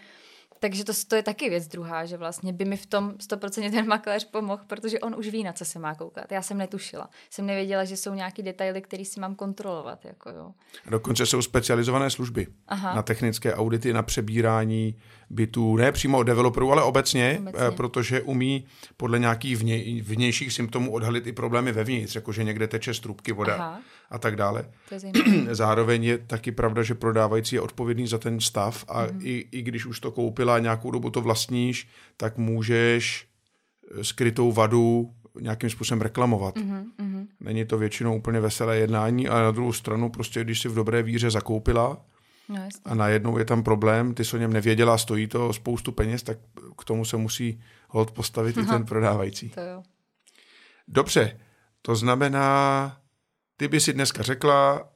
Takže 0.63 0.83
to, 0.83 0.93
to 1.07 1.15
je 1.15 1.23
taky 1.23 1.49
věc 1.49 1.67
druhá, 1.67 2.05
že 2.05 2.17
vlastně 2.17 2.53
by 2.53 2.65
mi 2.65 2.77
v 2.77 2.85
tom 2.85 3.11
100% 3.11 3.71
ten 3.71 3.87
makléř 3.87 4.25
pomohl, 4.25 4.63
protože 4.67 4.99
on 4.99 5.15
už 5.17 5.27
ví, 5.27 5.43
na 5.43 5.53
co 5.53 5.65
se 5.65 5.79
má 5.79 5.95
koukat. 5.95 6.31
Já 6.31 6.41
jsem 6.41 6.57
netušila. 6.57 7.09
Jsem 7.29 7.45
nevěděla, 7.45 7.83
že 7.83 7.97
jsou 7.97 8.13
nějaký 8.13 8.43
detaily, 8.43 8.81
které 8.81 9.05
si 9.05 9.19
mám 9.19 9.35
kontrolovat. 9.35 10.05
Jako 10.05 10.29
jo. 10.29 10.51
Dokonce 10.89 11.25
jsou 11.25 11.41
specializované 11.41 12.09
služby 12.09 12.47
Aha. 12.67 12.95
na 12.95 13.01
technické 13.01 13.55
audity, 13.55 13.93
na 13.93 14.03
přebírání 14.03 14.95
bytů, 15.29 15.75
ne 15.75 15.91
přímo 15.91 16.17
od 16.17 16.23
developerů, 16.23 16.71
ale 16.71 16.83
obecně, 16.83 17.37
obecně. 17.39 17.67
Eh, 17.67 17.71
protože 17.71 18.21
umí 18.21 18.65
podle 18.97 19.19
nějakých 19.19 19.57
vně, 19.57 20.03
vnějších 20.03 20.53
symptomů 20.53 20.91
odhalit 20.91 21.27
i 21.27 21.31
problémy 21.31 21.71
vevnitř, 21.71 22.15
jakože 22.15 22.43
někde 22.43 22.67
teče 22.67 22.93
z 22.93 22.99
trubky 22.99 23.31
voda 23.31 23.53
Aha. 23.53 23.81
A 24.13 24.17
tak 24.19 24.35
dále. 24.35 24.65
Je 24.91 25.11
Zároveň 25.55 26.03
je 26.03 26.17
taky 26.17 26.51
pravda, 26.51 26.83
že 26.83 26.95
prodávající 26.95 27.55
je 27.55 27.61
odpovědný 27.61 28.07
za 28.07 28.17
ten 28.17 28.39
stav 28.39 28.85
a 28.87 29.03
mm. 29.03 29.19
i, 29.23 29.47
i 29.51 29.61
když 29.61 29.85
už 29.85 29.99
to 29.99 30.11
koupila 30.11 30.59
nějakou 30.59 30.91
dobu 30.91 31.09
to 31.09 31.21
vlastníš, 31.21 31.87
tak 32.17 32.37
můžeš 32.37 33.27
eh, 33.99 34.03
skrytou 34.03 34.51
vadu 34.51 35.13
nějakým 35.41 35.69
způsobem 35.69 36.01
reklamovat. 36.01 36.55
Mm-hmm. 36.55 37.27
Není 37.39 37.65
to 37.65 37.77
většinou 37.77 38.17
úplně 38.17 38.39
veselé 38.39 38.77
jednání, 38.77 39.27
ale 39.27 39.43
na 39.43 39.51
druhou 39.51 39.73
stranu 39.73 40.09
prostě, 40.09 40.43
když 40.43 40.61
si 40.61 40.69
v 40.69 40.75
dobré 40.75 41.03
víře 41.03 41.31
zakoupila, 41.31 42.05
No, 42.49 42.69
a 42.85 42.95
najednou 42.95 43.37
je 43.37 43.45
tam 43.45 43.63
problém, 43.63 44.13
ty 44.13 44.25
jsi 44.25 44.35
o 44.35 44.39
něm 44.39 44.53
nevěděla, 44.53 44.97
stojí 44.97 45.27
to 45.27 45.53
spoustu 45.53 45.91
peněz, 45.91 46.23
tak 46.23 46.37
k 46.77 46.83
tomu 46.83 47.05
se 47.05 47.17
musí 47.17 47.61
hold 47.87 48.11
postavit 48.11 48.57
Aha. 48.57 48.67
i 48.67 48.69
ten 48.77 48.85
prodávající. 48.85 49.49
To 49.49 49.61
jo. 49.61 49.83
Dobře, 50.87 51.39
to 51.81 51.95
znamená, 51.95 52.97
ty 53.57 53.67
by 53.67 53.79
si 53.79 53.93
dneska 53.93 54.23
řekla, 54.23 54.89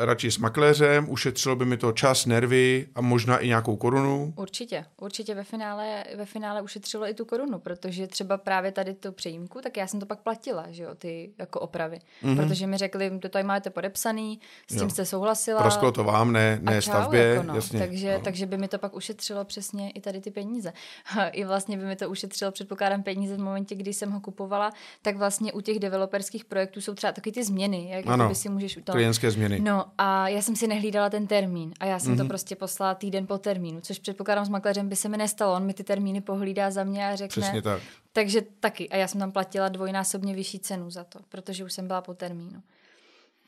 radši 0.00 0.30
s 0.30 0.38
makléřem, 0.38 1.10
ušetřilo 1.10 1.56
by 1.56 1.64
mi 1.64 1.76
to 1.76 1.92
čas, 1.92 2.26
nervy 2.26 2.88
a 2.94 3.00
možná 3.00 3.38
i 3.38 3.46
nějakou 3.46 3.76
korunu. 3.76 4.34
Určitě, 4.36 4.84
určitě 5.00 5.34
ve 5.34 5.44
finále, 5.44 6.04
ve 6.16 6.26
finále 6.26 6.62
ušetřilo 6.62 7.08
i 7.08 7.14
tu 7.14 7.24
korunu, 7.24 7.58
protože 7.58 8.06
třeba 8.06 8.38
právě 8.38 8.72
tady 8.72 8.94
tu 8.94 9.12
přejímku, 9.12 9.60
tak 9.60 9.76
já 9.76 9.86
jsem 9.86 10.00
to 10.00 10.06
pak 10.06 10.20
platila, 10.20 10.66
že 10.70 10.82
jo, 10.82 10.94
ty 10.94 11.30
jako 11.38 11.60
opravy. 11.60 11.98
Mm-hmm. 12.22 12.36
Protože 12.36 12.66
mi 12.66 12.76
řekli, 12.76 13.18
to 13.18 13.28
tady 13.28 13.44
máte 13.44 13.70
podepsaný, 13.70 14.40
s 14.70 14.74
tím 14.74 14.82
jo. 14.82 14.90
jste 14.90 15.04
souhlasila. 15.04 15.60
Prosklo 15.60 15.92
to 15.92 16.04
vám, 16.04 16.32
ne, 16.32 16.58
ne 16.62 16.82
čau, 16.82 16.90
stavbě, 16.90 17.22
jako 17.22 17.46
no. 17.46 17.54
jasně. 17.54 17.78
Takže, 17.78 18.14
no. 18.14 18.20
takže 18.20 18.46
by 18.46 18.58
mi 18.58 18.68
to 18.68 18.78
pak 18.78 18.96
ušetřilo 18.96 19.44
přesně 19.44 19.90
i 19.90 20.00
tady 20.00 20.20
ty 20.20 20.30
peníze. 20.30 20.72
I 21.32 21.44
vlastně 21.44 21.76
by 21.76 21.84
mi 21.84 21.96
to 21.96 22.10
ušetřilo, 22.10 22.52
předpokládám, 22.52 23.02
peníze 23.02 23.36
v 23.36 23.40
momentě, 23.40 23.74
kdy 23.74 23.92
jsem 23.92 24.10
ho 24.10 24.20
kupovala, 24.20 24.72
tak 25.02 25.16
vlastně 25.16 25.52
u 25.52 25.60
těch 25.60 25.78
developerských 25.78 26.44
projektů 26.44 26.80
jsou 26.80 26.94
třeba 26.94 27.12
taky 27.12 27.32
ty 27.32 27.44
změny, 27.44 27.90
jak 27.90 28.06
ano, 28.06 28.34
si 28.34 28.48
můžeš 28.48 28.78
to... 28.84 28.92
klientské 28.92 29.30
změny. 29.30 29.60
No 29.60 29.84
a 29.98 30.28
já 30.28 30.42
jsem 30.42 30.56
si 30.56 30.66
nehlídala 30.66 31.10
ten 31.10 31.26
termín 31.26 31.74
a 31.80 31.84
já 31.84 31.98
jsem 31.98 32.12
mm-hmm. 32.12 32.16
to 32.16 32.22
mhm. 32.22 32.28
prostě 32.28 32.56
poslala 32.56 32.94
týden 32.94 33.26
po 33.26 33.38
termínu, 33.38 33.80
což 33.80 33.98
předpokládám 33.98 34.44
s 34.44 34.48
makléřem 34.48 34.88
by 34.88 34.96
se 34.96 35.08
mi 35.08 35.16
nestalo. 35.16 35.56
On 35.56 35.64
mi 35.64 35.74
ty 35.74 35.84
termíny 35.84 36.20
pohlídá 36.20 36.70
za 36.70 36.84
mě 36.84 37.08
a 37.08 37.16
řekne. 37.16 37.42
Přesně 37.42 37.62
tak. 37.62 37.82
Takže 38.12 38.42
taky. 38.60 38.88
A 38.88 38.96
já 38.96 39.08
jsem 39.08 39.20
tam 39.20 39.32
platila 39.32 39.68
dvojnásobně 39.68 40.34
vyšší 40.34 40.58
cenu 40.58 40.90
za 40.90 41.04
to, 41.04 41.18
protože 41.28 41.64
už 41.64 41.72
jsem 41.72 41.86
byla 41.86 42.00
po 42.00 42.14
termínu. 42.14 42.62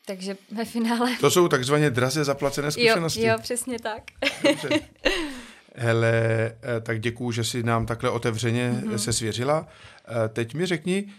Takže 0.07 0.37
ve 0.51 0.65
finále... 0.65 1.17
To 1.21 1.31
jsou 1.31 1.49
takzvaně 1.49 1.91
draze 1.91 2.25
zaplacené 2.25 2.71
zkušenosti. 2.71 3.23
Jo, 3.23 3.33
jo 3.33 3.39
přesně 3.43 3.79
tak. 3.79 4.03
Hele, 5.75 6.13
eh, 6.13 6.81
tak 6.81 7.01
děkuju, 7.01 7.33
že 7.33 7.45
jsi 7.45 7.63
nám 7.63 7.87
takhle 7.87 8.11
otevřeně 8.11 8.73
mm-hmm. 8.73 8.95
se 8.95 9.13
svěřila. 9.13 9.67
Eh, 10.09 10.29
teď 10.29 10.55
mi 10.55 10.67
řekni, 10.67 11.13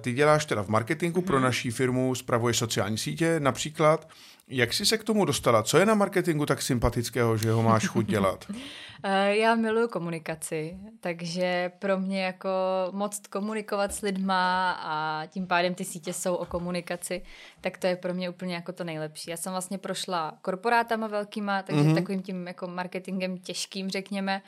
ty 0.00 0.12
děláš 0.12 0.44
teda 0.44 0.62
v 0.62 0.68
marketingu 0.68 1.22
pro 1.22 1.36
mhm. 1.36 1.44
naší 1.44 1.70
firmu, 1.70 2.14
spravuješ 2.14 2.58
sociální 2.58 2.98
sítě 2.98 3.40
například. 3.40 4.08
Jak 4.48 4.72
jsi 4.72 4.86
se 4.86 4.98
k 4.98 5.04
tomu 5.04 5.24
dostala? 5.24 5.62
Co 5.62 5.78
je 5.78 5.86
na 5.86 5.94
marketingu 5.94 6.46
tak 6.46 6.62
sympatického, 6.62 7.36
že 7.36 7.52
ho 7.52 7.62
máš 7.62 7.86
chuť 7.86 8.06
dělat? 8.06 8.44
Eh, 9.02 9.36
já 9.36 9.54
miluju 9.54 9.88
komunikaci, 9.88 10.78
takže 11.00 11.72
pro 11.78 11.98
mě 11.98 12.22
jako 12.22 12.48
moc 12.90 13.20
komunikovat 13.30 13.94
s 13.94 14.00
lidma 14.00 14.72
a 14.72 15.26
tím 15.26 15.46
pádem 15.46 15.74
ty 15.74 15.84
sítě 15.84 16.12
jsou 16.12 16.34
o 16.34 16.46
komunikaci, 16.46 17.22
tak 17.60 17.78
to 17.78 17.86
je 17.86 17.96
pro 17.96 18.14
mě 18.14 18.30
úplně 18.30 18.54
jako 18.54 18.72
to 18.72 18.84
nejlepší. 18.84 19.30
Já 19.30 19.36
jsem 19.36 19.52
vlastně 19.52 19.78
prošla 19.78 20.38
korporátama 20.42 21.06
velkýma, 21.06 21.62
takže 21.62 21.82
mm-hmm. 21.82 21.94
takovým 21.94 22.22
tím 22.22 22.46
jako 22.46 22.66
marketingem 22.66 23.38
těžkým, 23.38 23.90
řekněme, 23.90 24.42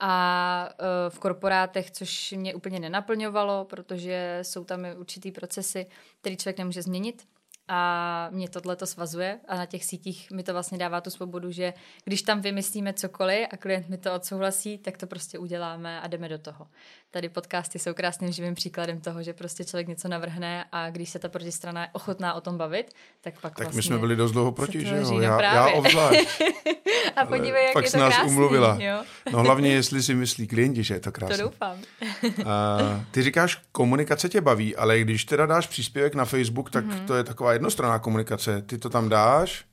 a 0.00 0.68
eh, 0.72 1.10
v 1.10 1.18
korporátech, 1.18 1.90
což 1.90 2.32
mě 2.32 2.54
úplně 2.54 2.80
nenaplňovalo, 2.80 3.64
protože 3.64 4.38
jsou 4.42 4.64
tam 4.64 4.86
určitý 4.96 5.32
procesy, 5.32 5.86
který 6.20 6.36
člověk 6.36 6.58
nemůže 6.58 6.82
změnit 6.82 7.26
a 7.72 8.28
mě 8.32 8.48
tohle 8.48 8.76
to 8.76 8.86
svazuje 8.86 9.38
a 9.48 9.56
na 9.56 9.66
těch 9.66 9.84
sítích 9.84 10.30
mi 10.30 10.42
to 10.42 10.52
vlastně 10.52 10.78
dává 10.78 11.00
tu 11.00 11.10
svobodu, 11.10 11.50
že 11.50 11.72
když 12.04 12.22
tam 12.22 12.40
vymyslíme 12.40 12.92
cokoliv 12.92 13.46
a 13.50 13.56
klient 13.56 13.88
mi 13.88 13.98
to 13.98 14.14
odsouhlasí, 14.14 14.78
tak 14.78 14.96
to 14.96 15.06
prostě 15.06 15.38
uděláme 15.38 16.00
a 16.00 16.06
jdeme 16.06 16.28
do 16.28 16.38
toho. 16.38 16.66
Tady 17.10 17.28
podcasty 17.28 17.78
jsou 17.78 17.94
krásným 17.94 18.32
živým 18.32 18.54
příkladem 18.54 19.00
toho, 19.00 19.22
že 19.22 19.32
prostě 19.32 19.64
člověk 19.64 19.88
něco 19.88 20.08
navrhne 20.08 20.64
a 20.72 20.90
když 20.90 21.10
se 21.10 21.18
ta 21.18 21.28
protistrana 21.28 21.82
je 21.82 21.88
ochotná 21.92 22.34
o 22.34 22.40
tom 22.40 22.58
bavit, 22.58 22.94
tak 23.20 23.40
pak 23.40 23.54
Tak 23.54 23.66
vlastně 23.66 23.78
my 23.78 23.82
jsme 23.82 23.98
byli 23.98 24.16
dost 24.16 24.32
dlouho 24.32 24.52
proti, 24.52 24.86
že 24.86 24.96
jo? 24.96 25.20
Já, 25.20 25.42
já 25.42 25.68
obzvlášť. 25.68 26.42
a 27.16 27.26
podívej, 27.26 27.64
jak 27.64 27.72
pak 27.72 27.84
je 27.84 27.90
to 27.90 27.98
nás 27.98 28.14
krásný, 28.14 28.32
umluvila. 28.32 28.78
Jo? 28.80 29.04
no 29.32 29.42
hlavně, 29.42 29.72
jestli 29.72 30.02
si 30.02 30.14
myslí 30.14 30.46
klienti, 30.46 30.84
že 30.84 30.94
je 30.94 31.00
to 31.00 31.12
krásné. 31.12 31.36
To 31.36 31.42
doufám. 31.42 31.78
a, 32.46 33.04
ty 33.10 33.22
říkáš, 33.22 33.62
komunikace 33.72 34.28
tě 34.28 34.40
baví, 34.40 34.76
ale 34.76 35.00
když 35.00 35.24
teda 35.24 35.46
dáš 35.46 35.66
příspěvek 35.66 36.14
na 36.14 36.24
Facebook, 36.24 36.70
tak 36.70 36.84
mm-hmm. 36.84 37.04
to 37.04 37.16
je 37.16 37.24
taková 37.24 37.52
jednostranná 37.60 37.98
komunikace. 37.98 38.62
Ty 38.62 38.78
to 38.78 38.90
tam 38.90 39.08
dáš, 39.08 39.70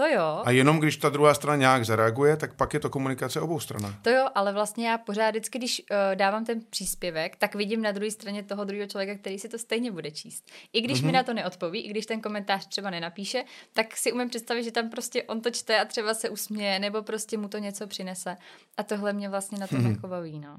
to 0.00 0.06
jo. 0.06 0.42
A 0.44 0.50
jenom 0.50 0.78
když 0.78 0.96
ta 0.96 1.08
druhá 1.08 1.34
strana 1.34 1.56
nějak 1.56 1.84
zareaguje, 1.84 2.36
tak 2.36 2.54
pak 2.54 2.74
je 2.74 2.80
to 2.80 2.90
komunikace 2.90 3.40
obou 3.40 3.60
stran. 3.60 3.94
To 4.02 4.10
jo, 4.10 4.26
ale 4.34 4.52
vlastně 4.52 4.88
já 4.88 4.98
pořád 4.98 5.30
vždycky, 5.30 5.58
když 5.58 5.80
uh, 5.90 5.96
dávám 6.14 6.44
ten 6.44 6.60
příspěvek, 6.70 7.36
tak 7.36 7.54
vidím 7.54 7.82
na 7.82 7.92
druhé 7.92 8.10
straně 8.10 8.42
toho 8.42 8.64
druhého 8.64 8.88
člověka, 8.88 9.14
který 9.14 9.38
si 9.38 9.48
to 9.48 9.58
stejně 9.58 9.92
bude 9.92 10.10
číst. 10.10 10.50
I 10.72 10.80
když 10.80 10.98
mm-hmm. 10.98 11.02
mi 11.02 11.08
mhm. 11.08 11.14
na 11.14 11.22
to 11.22 11.34
neodpoví, 11.34 11.80
i 11.80 11.88
když 11.88 12.06
ten 12.06 12.20
komentář 12.20 12.66
třeba 12.66 12.90
nenapíše, 12.90 13.44
tak 13.72 13.96
si 13.96 14.12
umím 14.12 14.28
představit, 14.28 14.64
že 14.64 14.72
tam 14.72 14.90
prostě 14.90 15.22
on 15.22 15.40
to 15.40 15.50
čte 15.50 15.80
a 15.80 15.84
třeba 15.84 16.14
se 16.14 16.28
usměje, 16.28 16.78
nebo 16.78 17.02
prostě 17.02 17.38
mu 17.38 17.48
to 17.48 17.58
něco 17.58 17.86
přinese. 17.86 18.36
A 18.76 18.82
tohle 18.82 19.12
mě 19.12 19.28
vlastně 19.28 19.58
na 19.58 19.66
tom 19.66 19.78
mm-hmm. 19.78 19.90
jako 19.90 20.08
baví, 20.08 20.38
no. 20.38 20.58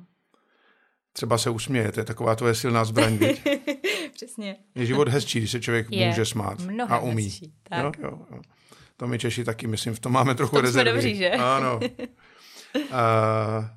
Třeba 1.13 1.37
se 1.37 1.49
usměje, 1.49 1.91
to 1.91 1.99
je 1.99 2.03
taková 2.03 2.35
tvoje 2.35 2.55
silná 2.55 2.85
zbraň, 2.85 3.19
Přesně. 4.13 4.55
Je 4.75 4.85
život 4.85 5.07
hezčí, 5.07 5.39
když 5.39 5.51
se 5.51 5.59
člověk 5.59 5.87
je 5.91 6.07
může 6.07 6.25
smát 6.25 6.57
a 6.87 6.99
umí. 6.99 7.23
Hezčí, 7.23 7.53
tak. 7.63 7.79
Jo, 7.83 7.91
jo, 8.03 8.19
jo. 8.31 8.41
To 8.97 9.07
my 9.07 9.19
Češi 9.19 9.43
taky, 9.43 9.67
myslím, 9.67 9.93
v 9.93 9.99
tom 9.99 10.11
máme 10.11 10.35
trochu 10.35 10.55
tom 10.55 10.65
rezervy. 10.65 10.89
Jsme 10.89 10.93
dobří, 10.93 11.15
že? 11.15 11.29
Ano. 11.29 11.79
A, 12.91 13.71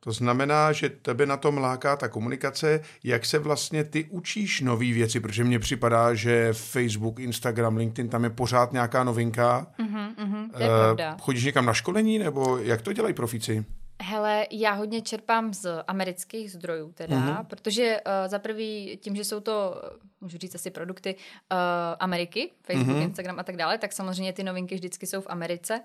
to 0.00 0.12
znamená, 0.12 0.72
že 0.72 0.88
tebe 0.88 1.26
na 1.26 1.36
tom 1.36 1.58
láká 1.58 1.96
ta 1.96 2.08
komunikace. 2.08 2.80
Jak 3.04 3.26
se 3.26 3.38
vlastně 3.38 3.84
ty 3.84 4.04
učíš 4.04 4.60
nové 4.60 4.92
věci? 4.92 5.20
Protože 5.20 5.44
mně 5.44 5.58
připadá, 5.58 6.14
že 6.14 6.52
Facebook, 6.52 7.18
Instagram, 7.18 7.76
LinkedIn, 7.76 8.08
tam 8.08 8.24
je 8.24 8.30
pořád 8.30 8.72
nějaká 8.72 9.04
novinka. 9.04 9.66
Mm-hmm, 9.78 10.14
mm-hmm, 10.14 10.50
to 10.56 10.62
je 10.62 10.68
uh, 10.68 10.74
pravda. 10.76 11.16
Chodíš 11.20 11.44
někam 11.44 11.66
na 11.66 11.74
školení, 11.74 12.18
nebo 12.18 12.58
jak 12.58 12.82
to 12.82 12.92
dělají 12.92 13.14
profíci? 13.14 13.64
Hele, 14.02 14.46
já 14.50 14.72
hodně 14.72 15.02
čerpám 15.02 15.54
z 15.54 15.82
amerických 15.86 16.52
zdrojů 16.52 16.92
teda, 16.92 17.16
mm-hmm. 17.16 17.44
protože 17.44 18.00
uh, 18.00 18.12
za 18.30 18.38
prvý 18.38 18.98
tím, 19.02 19.16
že 19.16 19.24
jsou 19.24 19.40
to, 19.40 19.82
můžu 20.20 20.38
říct 20.38 20.54
asi 20.54 20.70
produkty 20.70 21.14
uh, 21.14 21.58
Ameriky, 21.98 22.50
Facebook, 22.62 22.96
mm-hmm. 22.96 23.02
Instagram 23.02 23.38
a 23.38 23.42
tak 23.42 23.56
dále, 23.56 23.78
tak 23.78 23.92
samozřejmě 23.92 24.32
ty 24.32 24.42
novinky 24.42 24.74
vždycky 24.74 25.06
jsou 25.06 25.20
v 25.20 25.26
Americe. 25.30 25.80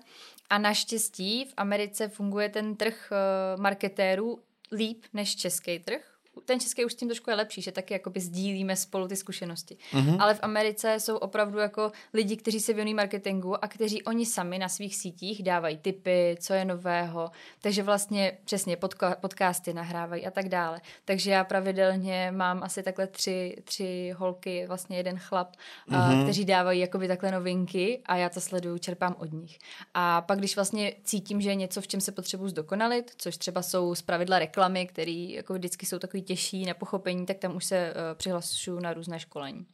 A 0.50 0.58
naštěstí 0.58 1.44
v 1.44 1.54
Americe 1.56 2.08
funguje 2.08 2.48
ten 2.48 2.76
trh 2.76 3.12
uh, 3.12 3.62
marketérů 3.62 4.38
líp 4.72 5.04
než 5.12 5.36
český 5.36 5.78
trh, 5.78 6.15
ten 6.44 6.60
český 6.60 6.84
už 6.84 6.92
s 6.92 6.96
tím 6.96 7.08
trošku 7.08 7.30
je 7.30 7.36
lepší, 7.36 7.62
že 7.62 7.72
taky 7.72 7.94
jakoby 7.94 8.20
sdílíme 8.20 8.76
spolu 8.76 9.08
ty 9.08 9.16
zkušenosti. 9.16 9.76
Mm-hmm. 9.92 10.16
Ale 10.20 10.34
v 10.34 10.38
Americe 10.42 11.00
jsou 11.00 11.16
opravdu 11.16 11.58
jako 11.58 11.92
lidi, 12.14 12.36
kteří 12.36 12.60
se 12.60 12.72
věnují 12.72 12.94
marketingu 12.94 13.64
a 13.64 13.68
kteří 13.68 14.02
oni 14.02 14.26
sami 14.26 14.58
na 14.58 14.68
svých 14.68 14.96
sítích 14.96 15.42
dávají 15.42 15.76
tipy, 15.76 16.36
co 16.40 16.54
je 16.54 16.64
nového, 16.64 17.30
takže 17.60 17.82
vlastně 17.82 18.38
přesně 18.44 18.76
podka- 18.76 19.16
podcasty 19.16 19.74
nahrávají 19.74 20.26
a 20.26 20.30
tak 20.30 20.48
dále. 20.48 20.80
Takže 21.04 21.30
já 21.30 21.44
pravidelně 21.44 22.32
mám 22.36 22.62
asi 22.62 22.82
takhle 22.82 23.06
tři, 23.06 23.56
tři 23.64 24.14
holky, 24.16 24.64
vlastně 24.66 24.96
jeden 24.96 25.18
chlap, 25.18 25.56
mm-hmm. 25.90 26.22
kteří 26.22 26.44
dávají 26.44 26.80
jakoby 26.80 27.08
takhle 27.08 27.30
novinky 27.30 28.02
a 28.06 28.16
já 28.16 28.28
to 28.28 28.40
sleduju, 28.40 28.78
čerpám 28.78 29.16
od 29.18 29.32
nich. 29.32 29.58
A 29.94 30.20
pak, 30.20 30.38
když 30.38 30.56
vlastně 30.56 30.92
cítím, 31.04 31.40
že 31.40 31.50
je 31.50 31.54
něco, 31.54 31.80
v 31.80 31.88
čem 31.88 32.00
se 32.00 32.12
potřebuji 32.12 32.48
zdokonalit, 32.48 33.12
což 33.16 33.36
třeba 33.36 33.62
jsou 33.62 33.94
zpravidla 33.94 34.38
reklamy, 34.38 34.86
které 34.86 35.12
jako 35.12 35.54
vždycky 35.54 35.86
jsou 35.86 35.98
takový 35.98 36.22
těžší, 36.26 36.64
nepochopení, 36.64 37.26
tak 37.26 37.38
tam 37.38 37.56
už 37.56 37.64
se 37.64 37.94
uh, 37.94 38.18
přihlašuju 38.18 38.80
na 38.80 38.92
různé 38.92 39.20
školení. 39.20 39.66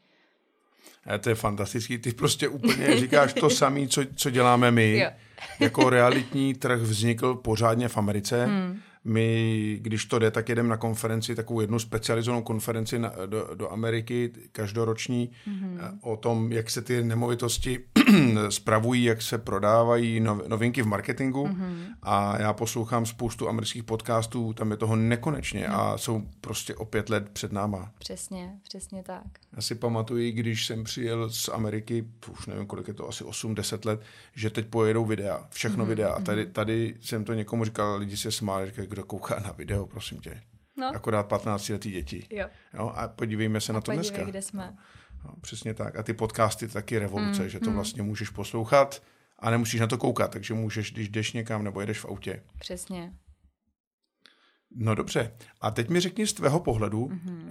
A 1.06 1.18
to 1.18 1.28
je 1.28 1.34
fantastický. 1.34 1.98
Ty 1.98 2.12
prostě 2.12 2.48
úplně 2.48 3.00
říkáš 3.00 3.32
to 3.32 3.50
samé, 3.50 3.88
co, 3.88 4.02
co 4.16 4.30
děláme 4.30 4.70
my. 4.70 4.98
Jo. 4.98 5.10
jako 5.60 5.90
realitní 5.90 6.54
trh 6.54 6.80
vznikl 6.80 7.34
pořádně 7.34 7.88
v 7.88 7.96
Americe. 7.96 8.46
Hmm. 8.46 8.80
My, 9.04 9.78
když 9.80 10.04
to 10.04 10.18
jde, 10.18 10.30
tak 10.30 10.48
jedeme 10.48 10.68
na 10.68 10.76
konferenci, 10.76 11.34
takovou 11.34 11.60
jednu 11.60 11.78
specializovanou 11.78 12.42
konferenci 12.42 12.98
na, 12.98 13.12
do, 13.26 13.48
do 13.54 13.72
Ameriky, 13.72 14.32
každoroční, 14.52 15.30
mm-hmm. 15.48 15.98
o 16.00 16.16
tom, 16.16 16.52
jak 16.52 16.70
se 16.70 16.82
ty 16.82 17.04
nemovitosti 17.04 17.80
spravují, 18.48 19.04
jak 19.04 19.22
se 19.22 19.38
prodávají 19.38 20.20
novinky 20.48 20.82
v 20.82 20.86
marketingu. 20.86 21.46
Mm-hmm. 21.46 21.84
A 22.02 22.42
já 22.42 22.52
poslouchám 22.52 23.06
spoustu 23.06 23.48
amerických 23.48 23.84
podcastů, 23.84 24.52
tam 24.52 24.70
je 24.70 24.76
toho 24.76 24.96
nekonečně 24.96 25.68
mm. 25.68 25.74
a 25.74 25.98
jsou 25.98 26.22
prostě 26.40 26.74
o 26.74 26.84
pět 26.84 27.10
let 27.10 27.28
před 27.32 27.52
náma. 27.52 27.92
Přesně, 27.98 28.58
přesně 28.62 29.02
tak. 29.02 29.22
Já 29.56 29.62
si 29.62 29.74
pamatuju, 29.74 30.32
když 30.32 30.66
jsem 30.66 30.84
přijel 30.84 31.30
z 31.30 31.48
Ameriky, 31.48 32.04
už 32.32 32.46
nevím, 32.46 32.66
kolik 32.66 32.88
je 32.88 32.94
to, 32.94 33.08
asi 33.08 33.24
8-10 33.24 33.86
let, 33.86 34.00
že 34.34 34.50
teď 34.50 34.66
pojedou 34.66 35.04
videa, 35.04 35.46
všechno 35.50 35.84
mm-hmm. 35.84 35.88
videa. 35.88 36.12
A 36.12 36.20
tady, 36.20 36.42
mhm. 36.42 36.52
tady 36.52 36.94
jsem 37.00 37.24
to 37.24 37.34
někomu 37.34 37.64
říkal, 37.64 37.98
lidi 37.98 38.16
se 38.16 38.32
smáli, 38.32 38.66
říkali, 38.66 38.88
kdo 38.92 39.04
kouká 39.04 39.40
na 39.40 39.52
video, 39.52 39.86
prosím 39.86 40.20
tě. 40.20 40.42
No. 40.76 40.86
Akorát 40.94 41.22
15 41.22 41.68
letý 41.68 41.90
děti. 41.90 42.26
Jo. 42.30 42.46
jo. 42.74 42.92
A 42.94 43.08
podívejme 43.08 43.60
se 43.60 43.72
a 43.72 43.74
na 43.74 43.80
to 43.80 43.92
podívej, 43.92 44.10
dneska. 44.10 44.30
kde 44.30 44.42
jsme. 44.42 44.76
No, 45.24 45.34
přesně 45.40 45.74
tak. 45.74 45.96
A 45.96 46.02
ty 46.02 46.12
podcasty 46.12 46.68
taky 46.68 46.98
revoluce, 46.98 47.42
mm, 47.42 47.48
že 47.48 47.60
to 47.60 47.70
mm. 47.70 47.74
vlastně 47.76 48.02
můžeš 48.02 48.30
poslouchat 48.30 49.02
a 49.38 49.50
nemusíš 49.50 49.80
na 49.80 49.86
to 49.86 49.98
koukat, 49.98 50.30
takže 50.30 50.54
můžeš, 50.54 50.92
když 50.92 51.08
jdeš 51.08 51.32
někam 51.32 51.64
nebo 51.64 51.80
jedeš 51.80 51.98
v 51.98 52.04
autě. 52.04 52.42
Přesně. 52.58 53.12
No 54.76 54.94
dobře. 54.94 55.32
A 55.60 55.70
teď 55.70 55.88
mi 55.88 56.00
řekni 56.00 56.26
z 56.26 56.32
tvého 56.32 56.60
pohledu, 56.60 57.06
mm-hmm. 57.06 57.48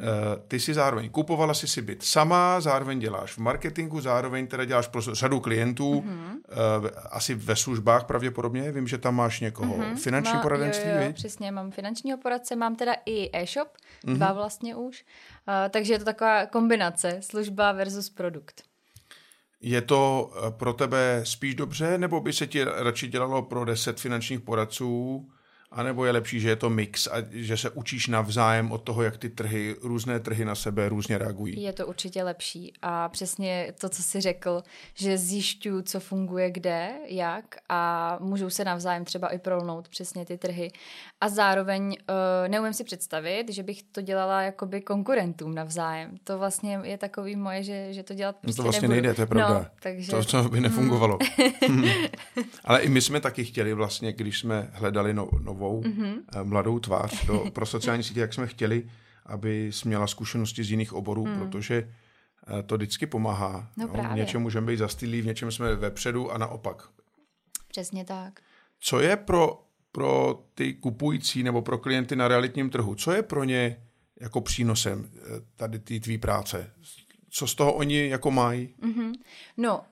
ty 0.48 0.60
si 0.60 0.74
zároveň 0.74 1.10
kupovala 1.10 1.54
si 1.54 1.68
si 1.68 1.82
byt 1.82 2.04
sama, 2.04 2.62
zároveň 2.62 3.00
děláš 3.00 3.34
v 3.34 3.38
marketingu, 3.38 4.01
zároveň 4.01 4.48
teda 4.48 4.66
děláš 4.66 4.88
pro 4.88 5.01
řadu 5.01 5.40
klientů, 5.40 6.01
mm-hmm. 6.01 6.92
asi 7.12 7.36
ve 7.36 7.56
službách 7.56 8.06
pravděpodobně. 8.06 8.72
Vím, 8.72 8.88
že 8.88 8.98
tam 8.98 9.16
máš 9.16 9.40
někoho. 9.40 9.78
Mm-hmm. 9.78 9.96
Finanční 9.96 10.34
Má, 10.34 10.42
poradenství, 10.42 10.90
jo, 10.90 11.01
jo, 11.01 11.13
přesně. 11.13 11.51
Mám 11.51 11.72
finančního 11.72 12.18
poradce, 12.18 12.56
mám 12.56 12.75
teda 12.75 12.94
i 13.06 13.30
e-shop, 13.34 13.68
mm-hmm. 14.06 14.16
dva 14.16 14.34
vlastně 14.34 14.75
už. 14.75 15.06
Uh, 15.48 15.54
takže 15.70 15.94
je 15.94 16.00
to 16.00 16.06
taková 16.06 16.46
kombinace 16.46 17.18
služba 17.22 17.72
versus 17.72 18.10
produkt. 18.10 18.63
Je 19.62 19.82
to 19.82 20.32
pro 20.50 20.74
tebe 20.74 21.22
spíš 21.24 21.56
dobře, 21.56 21.98
nebo 21.98 22.22
by 22.22 22.34
se 22.34 22.48
ti 22.48 22.63
radši 22.63 23.08
dělalo 23.08 23.42
pro 23.42 23.66
deset 23.66 24.00
finančních 24.00 24.40
poradců, 24.40 25.28
a 25.72 25.84
nebo 25.84 26.06
je 26.06 26.12
lepší, 26.12 26.40
že 26.40 26.50
je 26.50 26.56
to 26.56 26.70
mix 26.70 27.08
a 27.08 27.16
že 27.32 27.58
se 27.58 27.70
učíš 27.70 28.08
navzájem 28.08 28.72
od 28.72 28.78
toho, 28.78 29.04
jak 29.04 29.18
ty 29.18 29.30
trhy, 29.30 29.75
různé 29.82 30.20
trhy 30.20 30.46
na 30.46 30.56
sebe 30.56 30.90
různě 30.90 31.18
reagují? 31.18 31.62
Je 31.62 31.74
to 31.74 31.88
určitě 31.88 32.24
lepší 32.24 32.74
a 32.82 33.10
přesně 33.10 33.74
to, 33.82 33.90
co 33.90 34.04
jsi 34.04 34.22
řekl, 34.22 34.63
že 34.94 35.18
zjišťuju, 35.18 35.82
co 35.82 36.00
funguje 36.00 36.51
kde, 36.51 36.90
jak 37.06 37.56
a 37.70 38.18
můžou 38.22 38.50
se 38.50 38.66
navzájem 38.66 39.06
třeba 39.06 39.28
i 39.28 39.40
prolnout 39.40 39.88
přesně 39.88 40.25
ty 40.25 40.38
trhy. 40.38 40.72
A 41.22 41.30
zároveň 41.30 41.84
uh, 41.84 41.96
neumím 42.48 42.74
si 42.74 42.84
představit, 42.84 43.50
že 43.50 43.63
bych 43.63 43.84
to 43.84 44.01
dělala 44.01 44.42
jakoby 44.42 44.82
konkurentům 44.82 45.56
navzájem. 45.56 46.18
To 46.24 46.38
vlastně 46.38 46.80
je 46.84 46.98
takový 46.98 47.36
moje, 47.36 47.63
že, 47.63 47.94
že 47.94 48.04
to 48.04 48.13
dělat 48.13 48.36
prostě 48.36 48.62
no 48.62 48.63
to 48.63 48.70
prostě 48.70 48.82
nebudu. 48.82 49.01
nejde, 49.01 49.13
to 49.13 49.22
je 49.22 49.25
pravda. 49.25 49.60
No, 49.60 49.66
takže... 49.82 50.12
To, 50.12 50.24
co 50.24 50.50
by 50.50 50.62
nefungovalo. 50.62 51.18
Hmm. 51.68 51.86
Ale 52.66 52.82
i 52.82 52.90
my 52.90 53.01
jsme 53.01 53.20
taky 53.20 53.46
chtěli 53.46 53.74
vlastně, 53.74 54.13
když 54.13 54.40
jsme 54.40 54.70
hledali 54.74 55.13
no, 55.13 55.30
novou 55.40 55.61
novou 55.62 55.82
mm-hmm. 55.82 56.44
mladou 56.44 56.80
tvář 56.80 57.25
do, 57.25 57.46
pro 57.53 57.65
sociální 57.65 58.03
sítě, 58.03 58.20
jak 58.20 58.34
jsme 58.34 58.48
chtěli, 58.48 58.89
aby 59.25 59.72
měla 59.86 60.08
zkušenosti 60.08 60.63
z 60.63 60.72
jiných 60.72 60.94
oborů, 60.94 61.25
mm. 61.25 61.39
protože 61.39 61.89
eh, 62.60 62.63
to 62.63 62.75
vždycky 62.75 63.06
pomáhá. 63.06 63.72
No 63.77 63.88
no, 63.88 64.03
v 64.03 64.15
něčem 64.15 64.41
můžeme 64.41 64.68
být 64.68 64.77
zastylí, 64.77 65.22
v 65.22 65.25
něčem 65.25 65.51
jsme 65.51 65.75
vepředu 65.75 66.32
a 66.32 66.38
naopak. 66.38 66.89
Přesně 67.68 68.06
tak. 68.06 68.39
Co 68.80 69.00
je 69.00 69.15
pro, 69.15 69.63
pro 69.91 70.44
ty 70.53 70.74
kupující 70.74 71.44
nebo 71.44 71.62
pro 71.62 71.77
klienty 71.77 72.15
na 72.15 72.27
realitním 72.27 72.70
trhu, 72.70 72.96
co 72.96 73.12
je 73.12 73.24
pro 73.24 73.44
ně 73.44 73.77
jako 74.22 74.41
přínosem 74.41 75.10
eh, 75.15 75.20
tady 75.56 75.80
té 75.80 76.00
tvý 76.00 76.18
práce? 76.18 76.72
Co 77.32 77.48
z 77.48 77.56
toho 77.56 77.74
oni 77.74 78.08
jako 78.08 78.32
mají? 78.32 78.76
Mm-hmm. 78.82 79.14
No, 79.58 79.78
uh, 79.78 79.84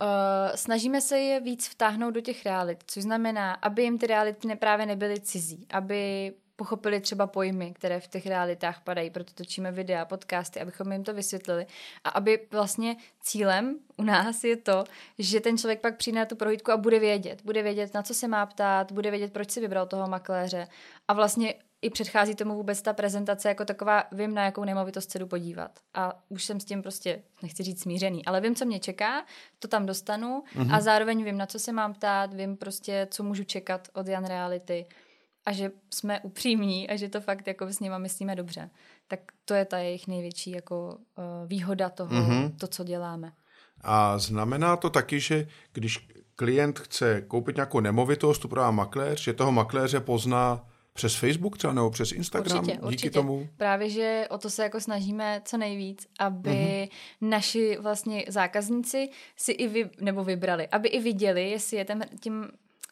snažíme 0.55 1.01
se 1.01 1.19
je 1.19 1.39
víc 1.39 1.67
vtáhnout 1.67 2.13
do 2.13 2.21
těch 2.21 2.45
realit, 2.45 2.83
což 2.87 3.03
znamená, 3.03 3.53
aby 3.53 3.83
jim 3.83 3.97
ty 3.97 4.07
reality 4.07 4.55
právě 4.55 4.85
nebyly 4.85 5.19
cizí, 5.19 5.67
aby 5.69 6.33
pochopili 6.55 6.99
třeba 6.99 7.27
pojmy, 7.27 7.73
které 7.73 7.99
v 7.99 8.07
těch 8.07 8.25
realitách 8.25 8.81
padají, 8.83 9.09
proto 9.09 9.33
točíme 9.33 9.71
videa, 9.71 10.05
podcasty, 10.05 10.61
abychom 10.61 10.91
jim 10.91 11.03
to 11.03 11.13
vysvětlili. 11.13 11.65
A 12.03 12.09
aby 12.09 12.47
vlastně 12.51 12.95
cílem 13.21 13.79
u 13.97 14.03
nás 14.03 14.43
je 14.43 14.57
to, 14.57 14.83
že 15.19 15.39
ten 15.39 15.57
člověk 15.57 15.81
pak 15.81 15.97
přijde 15.97 16.19
na 16.19 16.25
tu 16.25 16.35
prohlídku 16.35 16.71
a 16.71 16.77
bude 16.77 16.99
vědět. 16.99 17.41
Bude 17.43 17.63
vědět, 17.63 17.93
na 17.93 18.03
co 18.03 18.13
se 18.13 18.27
má 18.27 18.45
ptát, 18.45 18.91
bude 18.91 19.11
vědět, 19.11 19.33
proč 19.33 19.51
si 19.51 19.61
vybral 19.61 19.87
toho 19.87 20.07
makléře. 20.07 20.67
A 21.07 21.13
vlastně 21.13 21.53
i 21.81 21.89
předchází 21.89 22.35
tomu 22.35 22.55
vůbec 22.55 22.81
ta 22.81 22.93
prezentace 22.93 23.47
jako 23.47 23.65
taková, 23.65 24.03
vím, 24.11 24.33
na 24.33 24.45
jakou 24.45 24.63
nemovitost 24.63 25.11
se 25.11 25.19
jdu 25.19 25.27
podívat. 25.27 25.79
A 25.93 26.23
už 26.29 26.45
jsem 26.45 26.59
s 26.59 26.65
tím 26.65 26.81
prostě, 26.81 27.23
nechci 27.43 27.63
říct 27.63 27.81
smířený, 27.81 28.25
ale 28.25 28.41
vím, 28.41 28.55
co 28.55 28.65
mě 28.65 28.79
čeká, 28.79 29.25
to 29.59 29.67
tam 29.67 29.85
dostanu 29.85 30.43
mm-hmm. 30.55 30.75
a 30.75 30.81
zároveň 30.81 31.23
vím, 31.23 31.37
na 31.37 31.45
co 31.45 31.59
se 31.59 31.71
mám 31.71 31.93
ptát, 31.93 32.33
vím 32.33 32.57
prostě, 32.57 33.07
co 33.11 33.23
můžu 33.23 33.43
čekat 33.43 33.87
od 33.93 34.07
Jan 34.07 34.25
Reality 34.25 34.85
a 35.45 35.51
že 35.51 35.71
jsme 35.93 36.19
upřímní 36.19 36.89
a 36.89 36.95
že 36.95 37.09
to 37.09 37.21
fakt 37.21 37.47
jako 37.47 37.67
s 37.67 37.79
nima 37.79 37.97
myslíme 37.97 38.35
dobře. 38.35 38.69
Tak 39.07 39.19
to 39.45 39.53
je 39.53 39.65
ta 39.65 39.77
jejich 39.77 40.07
největší 40.07 40.51
jako 40.51 40.97
uh, 41.17 41.23
výhoda 41.47 41.89
toho, 41.89 42.11
mm-hmm. 42.11 42.55
to, 42.57 42.67
co 42.67 42.83
děláme. 42.83 43.31
A 43.81 44.17
znamená 44.17 44.75
to 44.77 44.89
taky, 44.89 45.19
že 45.19 45.47
když 45.73 46.07
klient 46.35 46.79
chce 46.79 47.21
koupit 47.21 47.55
nějakou 47.55 47.79
nemovitost, 47.79 48.39
tu 48.39 48.47
prodá 48.47 48.71
makléř, 48.71 49.23
že 49.23 49.33
toho 49.33 49.51
makléře 49.51 49.99
pozná 49.99 50.68
přes 50.99 51.15
Facebook 51.15 51.57
třeba 51.57 51.73
nebo 51.73 51.89
přes 51.89 52.11
Instagram 52.11 52.59
určitě, 52.59 52.77
díky 52.77 52.85
určitě. 52.85 53.09
tomu? 53.09 53.49
Právě, 53.57 53.89
že 53.89 54.27
o 54.29 54.37
to 54.37 54.49
se 54.49 54.63
jako 54.63 54.79
snažíme 54.79 55.41
co 55.45 55.57
nejvíc, 55.57 56.07
aby 56.19 56.49
mm-hmm. 56.49 56.89
naši 57.21 57.77
vlastně 57.81 58.25
zákazníci 58.27 59.09
si 59.35 59.51
i 59.51 59.67
vy, 59.67 59.89
nebo 60.01 60.23
vybrali, 60.23 60.67
aby 60.67 60.89
i 60.89 60.99
viděli, 60.99 61.49
jestli 61.49 61.77
je 61.77 61.85
ten, 61.85 62.05
tím 62.19 62.47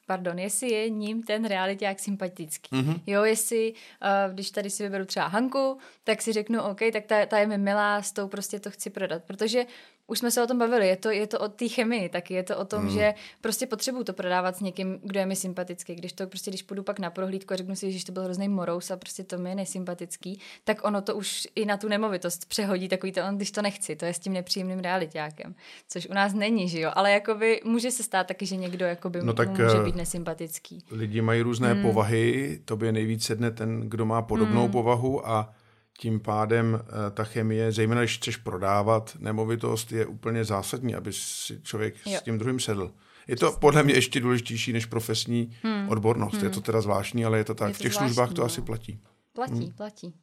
pardon, 0.05 0.39
jestli 0.39 0.71
je 0.71 0.89
ním 0.89 1.23
ten 1.23 1.45
realiták 1.45 1.99
sympatický. 1.99 2.75
Mm-hmm. 2.75 3.01
Jo, 3.07 3.23
jestli, 3.23 3.73
uh, 3.73 4.33
když 4.33 4.51
tady 4.51 4.69
si 4.69 4.83
vyberu 4.83 5.05
třeba 5.05 5.27
Hanku, 5.27 5.77
tak 6.03 6.21
si 6.21 6.33
řeknu, 6.33 6.61
OK, 6.61 6.79
tak 6.93 7.05
ta, 7.05 7.25
ta 7.25 7.39
je 7.39 7.47
mi 7.47 7.57
milá, 7.57 8.01
s 8.01 8.11
tou 8.11 8.27
prostě 8.27 8.59
to 8.59 8.71
chci 8.71 8.89
prodat. 8.89 9.23
Protože 9.23 9.65
už 10.07 10.19
jsme 10.19 10.31
se 10.31 10.43
o 10.43 10.47
tom 10.47 10.57
bavili, 10.57 10.87
je 10.87 10.97
to, 10.97 11.09
je 11.09 11.27
to 11.27 11.39
o 11.39 11.47
té 11.47 11.67
chemii 11.67 12.09
taky, 12.09 12.33
je 12.33 12.43
to 12.43 12.57
o 12.57 12.65
tom, 12.65 12.83
mm. 12.83 12.89
že 12.89 13.13
prostě 13.41 13.67
potřebuju 13.67 14.03
to 14.03 14.13
prodávat 14.13 14.57
s 14.57 14.61
někým, 14.61 14.99
kdo 15.03 15.19
je 15.19 15.25
mi 15.25 15.35
sympatický. 15.35 15.95
Když 15.95 16.13
to 16.13 16.27
prostě, 16.27 16.51
když 16.51 16.63
půjdu 16.63 16.83
pak 16.83 16.99
na 16.99 17.09
prohlídku 17.09 17.53
a 17.53 17.57
řeknu 17.57 17.75
si, 17.75 17.91
že 17.91 18.05
to 18.05 18.11
byl 18.11 18.23
hrozný 18.23 18.47
morous 18.49 18.91
a 18.91 18.97
prostě 18.97 19.23
to 19.23 19.37
mi 19.37 19.49
je 19.49 19.55
nesympatický, 19.55 20.39
tak 20.63 20.85
ono 20.85 21.01
to 21.01 21.15
už 21.15 21.47
i 21.55 21.65
na 21.65 21.77
tu 21.77 21.87
nemovitost 21.87 22.45
přehodí 22.45 22.87
takový 22.87 23.11
to, 23.11 23.21
on, 23.27 23.35
když 23.35 23.51
to 23.51 23.61
nechci, 23.61 23.95
to 23.95 24.05
je 24.05 24.13
s 24.13 24.19
tím 24.19 24.33
nepříjemným 24.33 24.79
realitákem, 24.79 25.55
což 25.87 26.07
u 26.09 26.13
nás 26.13 26.33
není, 26.33 26.69
že 26.69 26.79
jo, 26.79 26.91
ale 26.93 27.11
jakoby 27.11 27.61
může 27.65 27.91
se 27.91 28.03
stát 28.03 28.27
taky, 28.27 28.45
že 28.45 28.55
někdo 28.55 28.85
jakoby 28.85 29.19
no 29.23 29.33
tak, 29.33 29.49
může 29.49 29.77
eh, 29.81 29.83
být 29.83 29.95
nesympatický. 29.95 30.83
Lidi 30.91 31.21
mají 31.21 31.41
různé 31.41 31.73
mm. 31.73 31.81
povahy, 31.81 32.59
tobě 32.65 32.91
nejvíc 32.91 33.25
sedne 33.25 33.51
ten, 33.51 33.89
kdo 33.89 34.05
má 34.05 34.21
podobnou 34.21 34.65
mm. 34.65 34.71
povahu 34.71 35.27
a 35.27 35.53
tím 35.97 36.19
pádem 36.19 36.79
eh, 36.81 37.11
ta 37.11 37.23
chemie, 37.23 37.71
zejména 37.71 38.01
když 38.01 38.17
chceš 38.17 38.37
prodávat 38.37 39.17
nemovitost, 39.19 39.91
je 39.91 40.05
úplně 40.05 40.45
zásadní, 40.45 40.95
aby 40.95 41.13
si 41.13 41.61
člověk 41.63 41.95
jo. 42.05 42.17
s 42.19 42.21
tím 42.21 42.37
druhým 42.37 42.59
sedl. 42.59 42.91
Je 43.27 43.35
to 43.35 43.51
podle 43.51 43.83
mě 43.83 43.93
ještě 43.93 44.19
důležitější 44.19 44.73
než 44.73 44.85
profesní 44.85 45.57
hmm. 45.63 45.89
odbornost. 45.89 46.35
Hmm. 46.35 46.43
Je 46.43 46.49
to 46.49 46.61
teda 46.61 46.81
zvláštní, 46.81 47.25
ale 47.25 47.37
je 47.37 47.43
to 47.43 47.55
tak. 47.55 47.67
Je 47.67 47.73
to 47.73 47.77
v 47.77 47.81
těch 47.81 47.91
zvláštní, 47.91 48.07
službách 48.07 48.33
to 48.33 48.41
no. 48.41 48.45
asi 48.45 48.61
platí. 48.61 48.99
Platí, 49.33 49.53
hmm. 49.53 49.71
platí. 49.71 50.13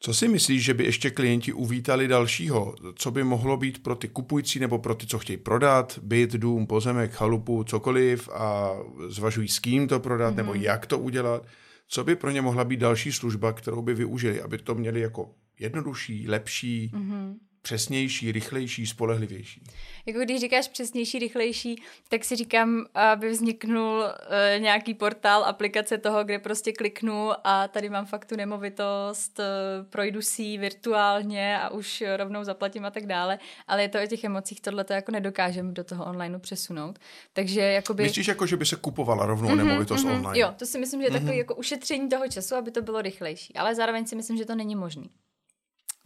Co 0.00 0.14
si 0.14 0.28
myslíš, 0.28 0.64
že 0.64 0.74
by 0.74 0.84
ještě 0.84 1.10
klienti 1.10 1.52
uvítali 1.52 2.08
dalšího? 2.08 2.74
Co 2.94 3.10
by 3.10 3.24
mohlo 3.24 3.56
být 3.56 3.82
pro 3.82 3.94
ty 3.94 4.08
kupující 4.08 4.58
nebo 4.58 4.78
pro 4.78 4.94
ty, 4.94 5.06
co 5.06 5.18
chtějí 5.18 5.36
prodat, 5.36 5.98
byt, 6.02 6.32
dům, 6.32 6.66
pozemek, 6.66 7.12
chalupu, 7.12 7.64
cokoliv 7.64 8.28
a 8.28 8.72
zvažují 9.08 9.48
s 9.48 9.58
kým 9.58 9.88
to 9.88 10.00
prodat 10.00 10.28
hmm 10.28 10.36
nebo 10.36 10.54
jak 10.54 10.86
to 10.86 10.98
udělat? 10.98 11.42
Co 11.88 12.04
by 12.04 12.16
pro 12.16 12.30
ně 12.30 12.42
mohla 12.42 12.64
být 12.64 12.80
další 12.80 13.12
služba, 13.12 13.52
kterou 13.52 13.82
by 13.82 13.94
využili, 13.94 14.42
aby 14.42 14.58
to 14.58 14.74
měli 14.74 15.00
jako 15.00 15.34
jednodušší, 15.58 16.28
lepší, 16.28 16.90
mm-hmm 16.94 17.34
přesnější, 17.66 18.32
rychlejší, 18.32 18.86
spolehlivější. 18.86 19.62
Jako 20.06 20.20
když 20.20 20.40
říkáš 20.40 20.68
přesnější, 20.68 21.18
rychlejší, 21.18 21.82
tak 22.08 22.24
si 22.24 22.36
říkám, 22.36 22.86
aby 22.94 23.30
vzniknul 23.30 24.04
uh, 24.04 24.62
nějaký 24.62 24.94
portál, 24.94 25.44
aplikace 25.44 25.98
toho, 25.98 26.24
kde 26.24 26.38
prostě 26.38 26.72
kliknu 26.72 27.30
a 27.44 27.68
tady 27.68 27.90
mám 27.90 28.06
fakt 28.06 28.24
tu 28.24 28.36
nemovitost, 28.36 29.38
uh, 29.38 29.86
projdu 29.90 30.22
si 30.22 30.58
virtuálně 30.58 31.58
a 31.58 31.70
už 31.70 32.04
rovnou 32.16 32.44
zaplatím 32.44 32.84
a 32.84 32.90
tak 32.90 33.06
dále, 33.06 33.38
ale 33.66 33.82
je 33.82 33.88
to 33.88 34.02
o 34.02 34.06
těch 34.06 34.24
emocích, 34.24 34.60
tohle 34.60 34.84
to 34.84 34.92
jako 34.92 35.12
nedokážeme 35.12 35.72
do 35.72 35.84
toho 35.84 36.04
online 36.04 36.38
přesunout. 36.38 36.98
Takže 37.32 37.60
jakoby... 37.60 38.02
Myslíš 38.02 38.28
jako, 38.28 38.46
že 38.46 38.56
by 38.56 38.66
se 38.66 38.76
kupovala 38.76 39.26
rovnou 39.26 39.48
mm-hmm, 39.48 39.56
nemovitost 39.56 40.04
mm-hmm, 40.04 40.14
online? 40.14 40.38
Jo, 40.38 40.54
to 40.58 40.66
si 40.66 40.78
myslím, 40.78 41.00
že 41.00 41.06
je 41.06 41.10
mm-hmm. 41.10 41.14
takové 41.14 41.36
jako 41.36 41.54
ušetření 41.54 42.08
toho 42.08 42.28
času, 42.28 42.54
aby 42.54 42.70
to 42.70 42.82
bylo 42.82 43.02
rychlejší, 43.02 43.54
ale 43.54 43.74
zároveň 43.74 44.06
si 44.06 44.16
myslím, 44.16 44.36
že 44.36 44.44
to 44.44 44.54
není 44.54 44.76
možný. 44.76 45.10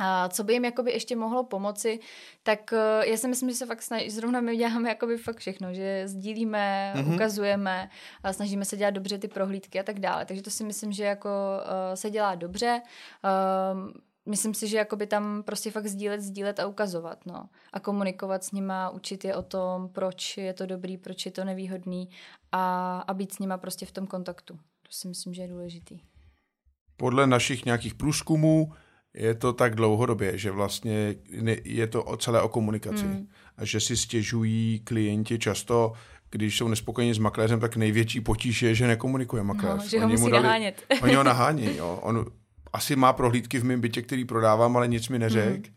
A 0.02 0.28
co 0.28 0.44
by 0.44 0.52
jim 0.52 0.64
jakoby 0.64 0.92
ještě 0.92 1.16
mohlo 1.16 1.44
pomoci, 1.44 2.00
tak 2.42 2.72
uh, 2.72 3.04
já 3.04 3.16
si 3.16 3.28
myslím, 3.28 3.50
že 3.50 3.56
se 3.56 3.66
fakt 3.66 3.82
snaží, 3.82 4.10
zrovna 4.10 4.40
my 4.40 4.56
děláme 4.56 4.88
jakoby 4.88 5.16
fakt 5.16 5.38
všechno, 5.38 5.74
že 5.74 6.08
sdílíme, 6.08 6.92
mm-hmm. 6.96 7.14
ukazujeme, 7.14 7.90
a 8.22 8.32
snažíme 8.32 8.64
se 8.64 8.76
dělat 8.76 8.90
dobře 8.90 9.18
ty 9.18 9.28
prohlídky 9.28 9.80
a 9.80 9.82
tak 9.82 10.00
dále. 10.00 10.24
Takže 10.24 10.42
to 10.42 10.50
si 10.50 10.64
myslím, 10.64 10.92
že 10.92 11.04
jako 11.04 11.28
uh, 11.28 11.94
se 11.94 12.10
dělá 12.10 12.34
dobře. 12.34 12.82
Uh, 13.24 13.90
myslím 14.26 14.54
si, 14.54 14.68
že 14.68 14.76
jakoby 14.76 15.06
tam 15.06 15.42
prostě 15.42 15.70
fakt 15.70 15.86
sdílet, 15.86 16.20
sdílet 16.20 16.60
a 16.60 16.66
ukazovat, 16.66 17.26
no. 17.26 17.48
A 17.72 17.80
komunikovat 17.80 18.44
s 18.44 18.52
nima, 18.52 18.90
učit 18.90 19.24
je 19.24 19.36
o 19.36 19.42
tom, 19.42 19.88
proč 19.88 20.36
je 20.36 20.54
to 20.54 20.66
dobrý, 20.66 20.96
proč 20.96 21.26
je 21.26 21.32
to 21.32 21.44
nevýhodný 21.44 22.08
a, 22.52 22.98
a 23.00 23.14
být 23.14 23.32
s 23.32 23.38
nima 23.38 23.58
prostě 23.58 23.86
v 23.86 23.92
tom 23.92 24.06
kontaktu. 24.06 24.54
To 24.54 24.90
si 24.90 25.08
myslím, 25.08 25.34
že 25.34 25.42
je 25.42 25.48
důležitý. 25.48 26.00
Podle 26.96 27.26
našich 27.26 27.64
nějakých 27.64 27.94
průzkumů 27.94 28.72
je 29.14 29.34
to 29.34 29.52
tak 29.52 29.74
dlouhodobě, 29.74 30.38
že 30.38 30.50
vlastně 30.50 31.14
je 31.64 31.86
to 31.86 32.04
o 32.04 32.16
celé 32.16 32.42
o 32.42 32.48
komunikaci. 32.48 33.04
Mm. 33.04 33.28
A 33.56 33.64
že 33.64 33.80
si 33.80 33.96
stěžují 33.96 34.80
klienti 34.84 35.38
často, 35.38 35.92
když 36.30 36.56
jsou 36.56 36.68
nespokojeni 36.68 37.14
s 37.14 37.18
makléřem, 37.18 37.60
tak 37.60 37.76
největší 37.76 38.20
potíž 38.20 38.62
je, 38.62 38.74
že 38.74 38.86
nekomunikuje 38.86 39.42
makléř. 39.42 39.82
No, 39.82 39.88
že 39.88 39.98
ho 39.98 40.06
oni 40.06 40.16
musí 40.16 40.30
dali, 40.30 40.42
nahánět. 40.42 40.82
Oni 41.02 41.14
ho 41.14 41.22
nahání, 41.24 41.76
jo. 41.76 41.98
On 42.02 42.26
asi 42.72 42.96
má 42.96 43.12
prohlídky 43.12 43.58
v 43.58 43.64
mém 43.64 43.80
bytě, 43.80 44.02
který 44.02 44.24
prodávám, 44.24 44.76
ale 44.76 44.88
nic 44.88 45.08
mi 45.08 45.18
neřekl. 45.18 45.68
Mm. 45.68 45.74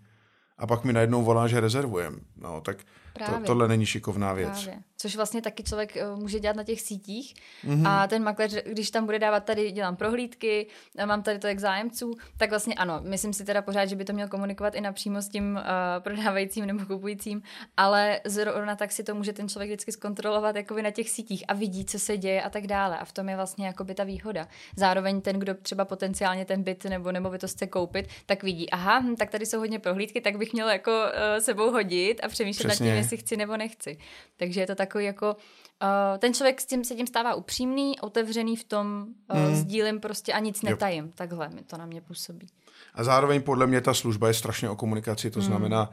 A 0.58 0.68
pak 0.68 0.84
mi 0.84 0.94
najednou 0.94 1.24
volá, 1.24 1.48
že 1.48 1.60
rezervujem. 1.60 2.20
No, 2.42 2.62
tak 2.62 2.78
to, 3.20 3.46
tohle 3.46 3.68
není 3.68 3.86
šikovná 3.86 4.34
věc. 4.34 4.64
Právě. 4.64 4.84
Což 4.98 5.16
vlastně 5.16 5.42
taky 5.42 5.64
člověk 5.64 5.98
uh, 6.14 6.20
může 6.20 6.40
dělat 6.40 6.56
na 6.56 6.64
těch 6.64 6.82
sítích. 6.82 7.36
Mm-hmm. 7.66 7.88
A 7.88 8.08
ten 8.08 8.24
makléř, 8.24 8.56
když 8.66 8.92
tam 8.92 9.06
bude 9.06 9.20
dávat 9.20 9.44
tady, 9.44 9.72
dělám 9.72 9.96
prohlídky, 9.96 10.68
mám 11.06 11.24
tady 11.24 11.40
tolik 11.40 11.60
zájemců, 11.60 12.14
tak 12.38 12.50
vlastně 12.50 12.76
ano, 12.76 13.00
myslím 13.04 13.34
si 13.34 13.46
teda 13.46 13.62
pořád, 13.62 13.86
že 13.86 13.96
by 13.96 14.06
to 14.06 14.14
měl 14.14 14.28
komunikovat 14.28 14.76
i 14.76 14.82
napřímo 14.82 15.22
s 15.22 15.30
tím 15.30 15.56
uh, 15.56 15.62
prodávajícím 16.00 16.66
nebo 16.66 16.86
kupujícím, 16.86 17.42
ale 17.78 18.20
zrovna 18.26 18.76
tak 18.76 18.92
si 18.92 19.04
to 19.04 19.16
může 19.16 19.34
ten 19.34 19.50
člověk 19.50 19.70
vždycky 19.70 19.92
zkontrolovat 19.92 20.56
jakoby 20.56 20.82
na 20.82 20.92
těch 20.92 21.10
sítích 21.10 21.44
a 21.48 21.54
vidí, 21.54 21.86
co 21.86 22.00
se 22.00 22.18
děje 22.18 22.42
a 22.42 22.50
tak 22.50 22.68
dále. 22.68 22.98
A 23.00 23.06
v 23.06 23.12
tom 23.12 23.30
je 23.30 23.36
vlastně 23.36 23.68
jakoby 23.68 23.96
ta 23.96 24.04
výhoda. 24.04 24.48
Zároveň 24.76 25.22
ten, 25.22 25.40
kdo 25.40 25.54
třeba 25.54 25.86
potenciálně 25.86 26.46
ten 26.46 26.64
byt 26.64 26.84
nebo 26.84 27.12
nemovitost 27.12 27.56
chce 27.56 27.68
koupit, 27.68 28.08
tak 28.26 28.44
vidí, 28.44 28.70
aha, 28.70 29.00
hm, 29.00 29.16
tak 29.16 29.30
tady 29.30 29.46
jsou 29.46 29.60
hodně 29.60 29.80
prohlídky, 29.80 30.22
tak 30.22 30.38
bych 30.38 30.54
měl 30.54 30.70
jako 30.70 30.92
uh, 30.92 31.40
sebou 31.40 31.72
hodit 31.72 32.20
a 32.24 32.28
přemýšlet 32.28 32.68
Přesně. 32.68 32.90
nad 32.90 32.96
tím, 32.96 33.03
jestli 33.04 33.18
chci 33.18 33.38
nebo 33.38 33.58
nechci. 33.58 33.98
Takže 34.38 34.62
je 34.62 34.68
to 34.68 34.76
takový 34.76 35.06
jako, 35.06 35.36
uh, 35.36 36.18
ten 36.20 36.34
člověk 36.34 36.62
s 36.62 36.66
tím 36.66 36.84
se 36.84 36.96
tím 36.96 37.08
stává 37.08 37.36
upřímný, 37.36 38.00
otevřený 38.00 38.56
v 38.56 38.64
tom, 38.64 39.06
uh, 39.34 39.40
mm. 39.40 39.56
sdílím 39.56 40.00
prostě 40.00 40.34
a 40.34 40.40
nic 40.40 40.62
netajím. 40.62 41.06
Jo. 41.06 41.12
Takhle 41.16 41.50
mi 41.50 41.62
to 41.62 41.78
na 41.78 41.86
mě 41.86 42.02
působí. 42.02 42.48
A 42.94 43.04
zároveň 43.04 43.42
podle 43.42 43.68
mě 43.68 43.82
ta 43.82 43.94
služba 43.94 44.28
je 44.28 44.34
strašně 44.34 44.70
o 44.70 44.76
komunikaci, 44.76 45.32
to 45.32 45.40
mm. 45.40 45.46
znamená, 45.46 45.90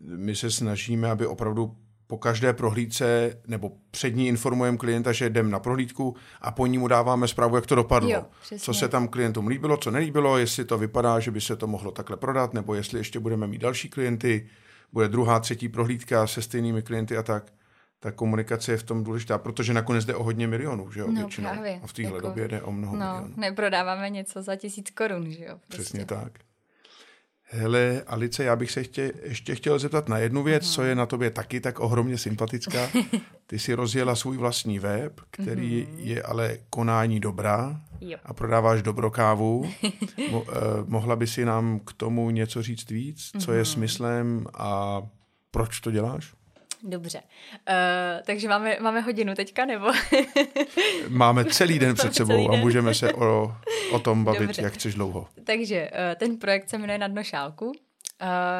my 0.00 0.36
se 0.36 0.50
snažíme, 0.50 1.10
aby 1.10 1.26
opravdu 1.26 1.76
po 2.06 2.18
každé 2.18 2.52
prohlídce 2.52 3.36
nebo 3.46 3.72
před 3.90 4.16
ní 4.16 4.28
informujeme 4.28 4.78
klienta, 4.78 5.12
že 5.12 5.26
jdem 5.26 5.50
na 5.50 5.58
prohlídku 5.58 6.16
a 6.40 6.50
po 6.50 6.66
ní 6.66 6.78
mu 6.78 6.88
dáváme 6.88 7.28
zprávu, 7.28 7.56
jak 7.56 7.66
to 7.66 7.74
dopadlo. 7.74 8.10
Jo, 8.10 8.24
co 8.58 8.74
se 8.74 8.88
tam 8.88 9.08
klientům 9.08 9.46
líbilo, 9.46 9.76
co 9.76 9.90
nelíbilo, 9.90 10.38
jestli 10.38 10.64
to 10.64 10.78
vypadá, 10.78 11.20
že 11.20 11.30
by 11.30 11.40
se 11.40 11.56
to 11.56 11.66
mohlo 11.66 11.90
takhle 11.90 12.16
prodat, 12.16 12.54
nebo 12.54 12.74
jestli 12.74 13.00
ještě 13.00 13.20
budeme 13.20 13.46
mít 13.46 13.60
další 13.60 13.88
klienty 13.88 14.48
bude 14.92 15.08
druhá, 15.08 15.40
třetí 15.40 15.68
prohlídka 15.68 16.26
se 16.26 16.42
stejnými 16.42 16.82
klienty 16.82 17.16
a 17.16 17.22
tak. 17.22 17.52
Ta 17.98 18.12
komunikace 18.12 18.72
je 18.72 18.78
v 18.78 18.82
tom 18.82 19.04
důležitá, 19.04 19.38
protože 19.38 19.74
nakonec 19.74 20.04
jde 20.04 20.14
o 20.14 20.22
hodně 20.22 20.46
milionů, 20.46 20.92
že 20.92 21.00
jo, 21.00 21.06
no, 21.06 21.12
většinou. 21.12 21.50
Právě. 21.50 21.80
A 21.82 21.86
v 21.86 21.92
téhle 21.92 22.16
jako, 22.16 22.26
době 22.28 22.48
jde 22.48 22.62
o 22.62 22.72
mnoho 22.72 22.96
no, 22.96 23.06
milionů. 23.06 23.34
neprodáváme 23.36 24.10
něco 24.10 24.42
za 24.42 24.56
tisíc 24.56 24.90
korun, 24.90 25.30
že 25.30 25.44
jo. 25.44 25.54
Prostě. 25.56 25.76
Přesně 25.76 26.04
tak. 26.04 26.32
Hele, 27.54 28.02
Alice, 28.06 28.44
já 28.44 28.56
bych 28.56 28.70
se 28.70 28.82
chtě, 28.82 29.12
ještě 29.22 29.54
chtěl 29.54 29.78
zeptat 29.78 30.08
na 30.08 30.18
jednu 30.18 30.42
věc, 30.42 30.70
co 30.70 30.82
je 30.82 30.94
na 30.94 31.06
tobě 31.06 31.30
taky 31.30 31.60
tak 31.60 31.80
ohromně 31.80 32.18
sympatická. 32.18 32.90
Ty 33.46 33.58
si 33.58 33.74
rozjela 33.74 34.16
svůj 34.16 34.36
vlastní 34.36 34.78
web, 34.78 35.20
který 35.30 35.82
mm-hmm. 35.82 35.98
je 35.98 36.22
ale 36.22 36.58
konání 36.70 37.20
dobrá 37.20 37.80
jo. 38.00 38.18
a 38.24 38.34
prodáváš 38.34 38.82
dobrokávu. 38.82 39.70
Mo, 40.30 40.44
eh, 40.48 40.54
mohla 40.86 41.16
by 41.16 41.26
si 41.26 41.44
nám 41.44 41.80
k 41.80 41.92
tomu 41.92 42.30
něco 42.30 42.62
říct 42.62 42.90
víc? 42.90 43.30
Co 43.38 43.38
mm-hmm. 43.38 43.54
je 43.54 43.64
smyslem 43.64 44.46
a 44.54 45.02
proč 45.50 45.80
to 45.80 45.90
děláš? 45.90 46.34
Dobře. 46.84 47.18
Uh, 47.18 47.74
takže 48.26 48.48
máme, 48.48 48.76
máme 48.80 49.00
hodinu 49.00 49.34
teďka, 49.34 49.64
nebo? 49.64 49.86
máme 51.08 51.44
celý 51.44 51.78
den 51.78 51.94
před 51.94 52.14
sebou 52.14 52.52
a 52.52 52.56
můžeme 52.56 52.94
se 52.94 53.12
o, 53.12 53.54
o 53.92 53.98
tom 53.98 54.24
bavit, 54.24 54.40
Dobře. 54.40 54.62
jak 54.62 54.72
chceš 54.72 54.94
dlouho. 54.94 55.28
Takže 55.44 55.90
uh, 55.90 55.98
ten 56.16 56.36
projekt 56.36 56.68
se 56.68 56.78
jmenuje 56.78 56.98
Na 56.98 57.08
dno 57.08 57.24
šálku. 57.24 57.66
Uh, 57.66 57.72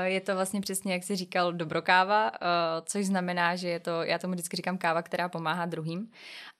je 0.04 0.20
to 0.20 0.34
vlastně 0.34 0.60
přesně, 0.60 0.92
jak 0.92 1.04
jsi 1.04 1.16
říkal, 1.16 1.52
dobrokáva, 1.52 2.30
uh, 2.30 2.36
což 2.84 3.06
znamená, 3.06 3.56
že 3.56 3.68
je 3.68 3.80
to, 3.80 4.02
já 4.02 4.18
tomu 4.18 4.32
vždycky 4.34 4.56
říkám 4.56 4.78
káva, 4.78 5.02
která 5.02 5.28
pomáhá 5.28 5.66
druhým. 5.66 6.10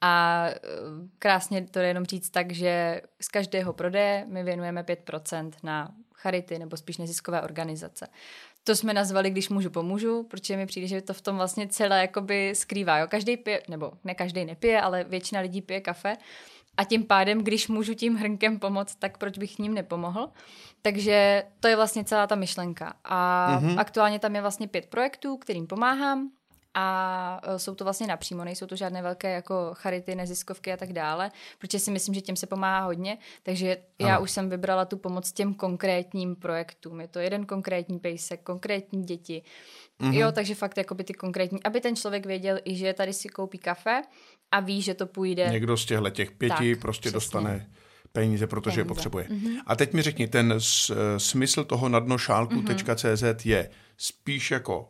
A 0.01 0.47
krásně 1.19 1.67
to 1.71 1.79
je 1.79 1.89
jenom 1.89 2.05
říct 2.05 2.31
tak, 2.31 2.53
že 2.53 3.01
z 3.21 3.29
každého 3.29 3.73
prodeje 3.73 4.27
my 4.29 4.45
věnujeme 4.45 4.83
5% 4.83 5.51
na 5.63 5.95
charity 6.15 6.59
nebo 6.59 6.77
spíš 6.77 6.99
neziskové 6.99 7.43
organizace. 7.43 8.09
To 8.65 8.77
jsme 8.77 8.95
nazvali, 8.95 9.31
když 9.31 9.49
můžu, 9.49 9.71
pomůžu, 9.71 10.23
protože 10.23 10.57
mi 10.57 10.67
přijde, 10.67 10.87
že 10.87 11.03
to 11.03 11.15
v 11.15 11.21
tom 11.21 11.37
vlastně 11.37 11.69
celé 11.69 12.01
jakoby 12.01 12.55
skrývá. 12.55 12.99
Jo? 12.99 13.07
Každý 13.09 13.37
pije, 13.37 13.63
nebo 13.69 13.93
ne 14.05 14.15
každý 14.15 14.45
nepije, 14.45 14.81
ale 14.81 15.05
většina 15.05 15.41
lidí 15.41 15.63
pije 15.63 15.81
kafe. 15.81 16.17
A 16.77 16.85
tím 16.85 17.05
pádem, 17.05 17.45
když 17.45 17.69
můžu 17.69 17.95
tím 17.95 18.17
hrnkem 18.17 18.59
pomoct, 18.59 18.95
tak 18.95 19.19
proč 19.19 19.39
bych 19.39 19.59
ním 19.59 19.75
nepomohl? 19.75 20.29
Takže 20.83 21.45
to 21.61 21.69
je 21.69 21.77
vlastně 21.77 22.05
celá 22.05 22.27
ta 22.27 22.35
myšlenka. 22.35 22.95
A 23.05 23.49
mm-hmm. 23.61 23.79
aktuálně 23.79 24.19
tam 24.19 24.35
je 24.35 24.41
vlastně 24.41 24.69
pět 24.69 24.87
projektů, 24.87 25.37
kterým 25.37 25.67
pomáhám 25.67 26.31
a 26.75 27.41
e, 27.43 27.59
jsou 27.59 27.75
to 27.75 27.85
vlastně 27.85 28.07
napřímo, 28.07 28.45
nejsou 28.45 28.67
to 28.67 28.77
žádné 28.77 29.03
velké 29.03 29.33
jako 29.33 29.71
charity, 29.73 30.15
neziskovky 30.15 30.73
a 30.73 30.77
tak 30.77 30.93
dále, 30.93 31.31
protože 31.59 31.79
si 31.79 31.91
myslím, 31.91 32.15
že 32.15 32.21
těm 32.21 32.37
se 32.37 32.47
pomáhá 32.47 32.85
hodně, 32.85 33.19
takže 33.43 33.77
ano. 33.77 34.09
já 34.09 34.19
už 34.19 34.31
jsem 34.31 34.51
vybrala 34.51 34.85
tu 34.85 34.97
pomoc 34.97 35.33
těm 35.33 35.55
konkrétním 35.55 36.37
projektům. 36.37 37.01
Je 37.01 37.09
to 37.09 37.19
jeden 37.19 37.47
konkrétní 37.47 37.99
pejsek, 37.99 38.43
konkrétní 38.43 39.05
děti, 39.05 39.43
mm-hmm. 40.01 40.13
jo, 40.13 40.33
takže 40.33 40.55
fakt 40.55 40.79
jakoby 40.79 41.05
ty 41.05 41.15
konkrétní, 41.15 41.63
aby 41.63 41.81
ten 41.81 41.97
člověk 41.97 42.27
věděl 42.27 42.59
i, 42.65 42.77
že 42.77 42.93
tady 42.93 43.13
si 43.13 43.29
koupí 43.29 43.59
kafe 43.59 44.03
a 44.53 44.61
ví, 44.61 44.83
že 44.83 44.95
to 44.95 45.07
půjde. 45.07 45.49
Někdo 45.51 45.77
z 45.77 45.85
těchto 45.85 46.11
těch 46.11 46.31
pěti 46.31 46.75
tak, 46.75 46.81
prostě 46.81 47.01
přesně. 47.01 47.17
dostane 47.17 47.67
peníze, 48.13 48.47
protože 48.47 48.65
peníze. 48.65 48.81
je 48.81 48.85
potřebuje. 48.85 49.25
Mm-hmm. 49.25 49.57
A 49.67 49.77
teď 49.77 49.93
mi 49.93 50.03
řekni, 50.03 50.29
ten 50.29 50.55
s, 50.59 50.95
smysl 51.19 51.65
toho 51.65 51.89
nadnošálku.cz 51.89 53.05
mm-hmm. 53.05 53.37
je 53.45 53.71
spíš 53.97 54.51
jako 54.51 54.89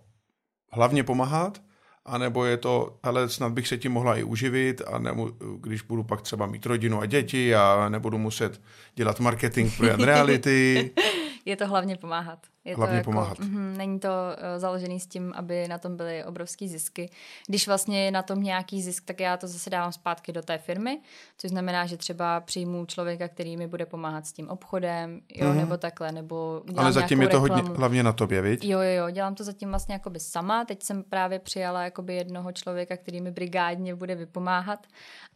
hlavně 0.72 1.04
pomáhat, 1.04 1.62
anebo 2.04 2.44
je 2.44 2.56
to, 2.56 2.98
ale 3.02 3.28
snad 3.28 3.52
bych 3.52 3.68
se 3.68 3.78
tím 3.78 3.92
mohla 3.92 4.16
i 4.16 4.22
uživit, 4.22 4.82
a 4.86 4.98
nebo 4.98 5.30
když 5.60 5.82
budu 5.82 6.02
pak 6.02 6.22
třeba 6.22 6.46
mít 6.46 6.66
rodinu 6.66 7.00
a 7.00 7.06
děti 7.06 7.54
a 7.54 7.88
nebudu 7.88 8.18
muset 8.18 8.60
dělat 8.94 9.20
marketing 9.20 9.76
pro 9.76 9.96
reality. 9.96 10.90
je 11.44 11.56
to 11.56 11.66
hlavně 11.66 11.96
pomáhat. 11.96 12.46
Je 12.64 12.76
hlavně 12.76 12.94
to 12.94 12.96
jako, 12.96 13.10
pomáhat. 13.10 13.38
Mm, 13.38 13.76
není 13.76 14.00
to 14.00 14.08
uh, 14.08 14.60
založený 14.60 15.00
s 15.00 15.06
tím, 15.06 15.32
aby 15.36 15.68
na 15.68 15.78
tom 15.78 15.96
byly 15.96 16.24
obrovský 16.24 16.68
zisky. 16.68 17.10
Když 17.48 17.66
vlastně 17.66 18.04
je 18.04 18.10
na 18.10 18.22
tom 18.22 18.42
nějaký 18.42 18.82
zisk, 18.82 19.04
tak 19.04 19.20
já 19.20 19.36
to 19.36 19.48
zase 19.48 19.70
dávám 19.70 19.92
zpátky 19.92 20.32
do 20.32 20.42
té 20.42 20.58
firmy, 20.58 21.00
což 21.38 21.50
znamená, 21.50 21.86
že 21.86 21.96
třeba 21.96 22.40
přijmu 22.40 22.86
člověka, 22.86 23.28
který 23.28 23.56
mi 23.56 23.66
bude 23.66 23.86
pomáhat 23.86 24.26
s 24.26 24.32
tím 24.32 24.48
obchodem, 24.48 25.20
jo, 25.34 25.48
mm. 25.48 25.56
nebo 25.56 25.76
takhle, 25.76 26.12
nebo 26.12 26.62
Ale 26.76 26.92
zatím 26.92 27.22
je 27.22 27.28
to 27.28 27.40
hodně, 27.40 27.62
hlavně 27.62 28.02
na 28.02 28.12
tobě, 28.12 28.42
viď? 28.42 28.64
Jo, 28.64 28.80
jo, 28.80 28.90
jo, 28.90 29.10
dělám 29.10 29.34
to 29.34 29.44
zatím 29.44 29.68
vlastně 29.68 29.92
jakoby 29.92 30.20
sama. 30.20 30.64
Teď 30.64 30.82
jsem 30.82 31.02
právě 31.02 31.38
přijala 31.38 31.82
jakoby 31.82 32.14
jednoho 32.14 32.52
člověka, 32.52 32.96
který 32.96 33.20
mi 33.20 33.30
brigádně 33.30 33.94
bude 33.94 34.14
vypomáhat 34.14 34.86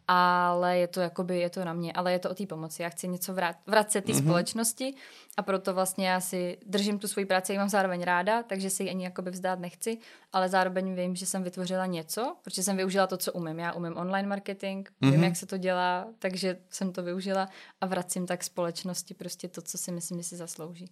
ale 0.07 0.77
je 0.77 0.87
to 0.87 1.01
jakoby, 1.01 1.39
je 1.39 1.49
to 1.49 1.65
na 1.65 1.73
mě, 1.73 1.93
ale 1.93 2.11
je 2.11 2.19
to 2.19 2.29
o 2.29 2.33
té 2.33 2.45
pomoci. 2.45 2.81
Já 2.81 2.89
chci 2.89 3.07
něco 3.07 3.33
vrát, 3.33 3.55
vracet 3.67 4.05
té 4.05 4.11
mm-hmm. 4.11 4.23
společnosti 4.23 4.93
a 5.37 5.41
proto 5.41 5.73
vlastně 5.73 6.07
já 6.07 6.19
si 6.19 6.57
držím 6.65 6.99
tu 6.99 7.07
svoji 7.17 7.25
práci, 7.25 7.53
ji 7.53 7.57
mám 7.57 7.69
zároveň 7.69 8.03
ráda, 8.03 8.43
takže 8.43 8.69
si 8.69 8.83
ji 8.83 8.89
ani 8.89 9.03
jakoby 9.03 9.31
vzdát 9.31 9.59
nechci, 9.59 9.97
ale 10.33 10.49
zároveň 10.49 10.95
vím, 10.95 11.15
že 11.15 11.25
jsem 11.25 11.43
vytvořila 11.43 11.85
něco, 11.85 12.35
protože 12.43 12.63
jsem 12.63 12.77
využila 12.77 13.07
to, 13.07 13.17
co 13.17 13.33
umím. 13.33 13.59
Já 13.59 13.73
umím 13.73 13.97
online 13.97 14.27
marketing, 14.27 14.87
mm-hmm. 14.87 15.11
vím, 15.11 15.23
jak 15.23 15.35
se 15.35 15.45
to 15.45 15.57
dělá, 15.57 16.07
takže 16.19 16.57
jsem 16.69 16.91
to 16.91 17.03
využila 17.03 17.49
a 17.81 17.85
vracím 17.85 18.25
tak 18.25 18.43
společnosti 18.43 19.13
prostě 19.13 19.47
to, 19.47 19.61
co 19.61 19.77
si 19.77 19.91
myslím, 19.91 20.17
že 20.17 20.23
si 20.23 20.35
zaslouží. 20.35 20.89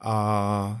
A 0.00 0.80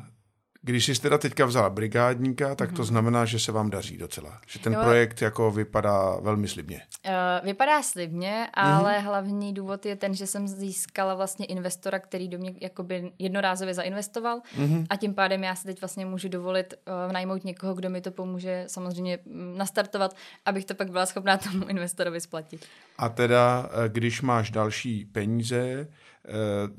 když 0.64 0.86
jsi 0.86 1.02
teda 1.02 1.18
teďka 1.18 1.46
vzala 1.46 1.70
brigádníka, 1.70 2.54
tak 2.54 2.72
to 2.72 2.82
mhm. 2.82 2.84
znamená, 2.84 3.24
že 3.24 3.38
se 3.38 3.52
vám 3.52 3.70
daří 3.70 3.98
docela. 3.98 4.40
Že 4.46 4.58
ten 4.58 4.72
jo. 4.72 4.80
projekt 4.82 5.22
jako 5.22 5.50
vypadá 5.50 6.16
velmi 6.20 6.48
slibně. 6.48 6.82
Uh, 7.06 7.12
vypadá 7.46 7.82
slibně, 7.82 8.48
ale 8.54 8.92
mm-hmm. 8.92 9.04
hlavní 9.04 9.54
důvod 9.54 9.86
je 9.86 9.96
ten, 9.96 10.14
že 10.14 10.26
jsem 10.26 10.48
získala 10.48 11.14
vlastně 11.14 11.46
investora, 11.46 11.98
který 11.98 12.28
do 12.28 12.38
mě 12.38 12.54
jakoby 12.60 13.12
jednorázově 13.18 13.74
zainvestoval 13.74 14.40
mm-hmm. 14.58 14.86
a 14.90 14.96
tím 14.96 15.14
pádem 15.14 15.44
já 15.44 15.54
si 15.54 15.64
teď 15.64 15.80
vlastně 15.80 16.06
můžu 16.06 16.28
dovolit 16.28 16.74
uh, 17.06 17.12
najmout 17.12 17.44
někoho, 17.44 17.74
kdo 17.74 17.90
mi 17.90 18.00
to 18.00 18.10
pomůže 18.10 18.64
samozřejmě 18.66 19.18
mm, 19.24 19.58
nastartovat, 19.58 20.16
abych 20.46 20.64
to 20.64 20.74
pak 20.74 20.90
byla 20.90 21.06
schopná 21.06 21.36
tomu 21.52 21.68
investorovi 21.68 22.20
splatit. 22.20 22.66
A 22.98 23.08
teda, 23.08 23.70
eh, 23.72 23.88
když 23.88 24.22
máš 24.22 24.50
další 24.50 25.04
peníze, 25.04 25.88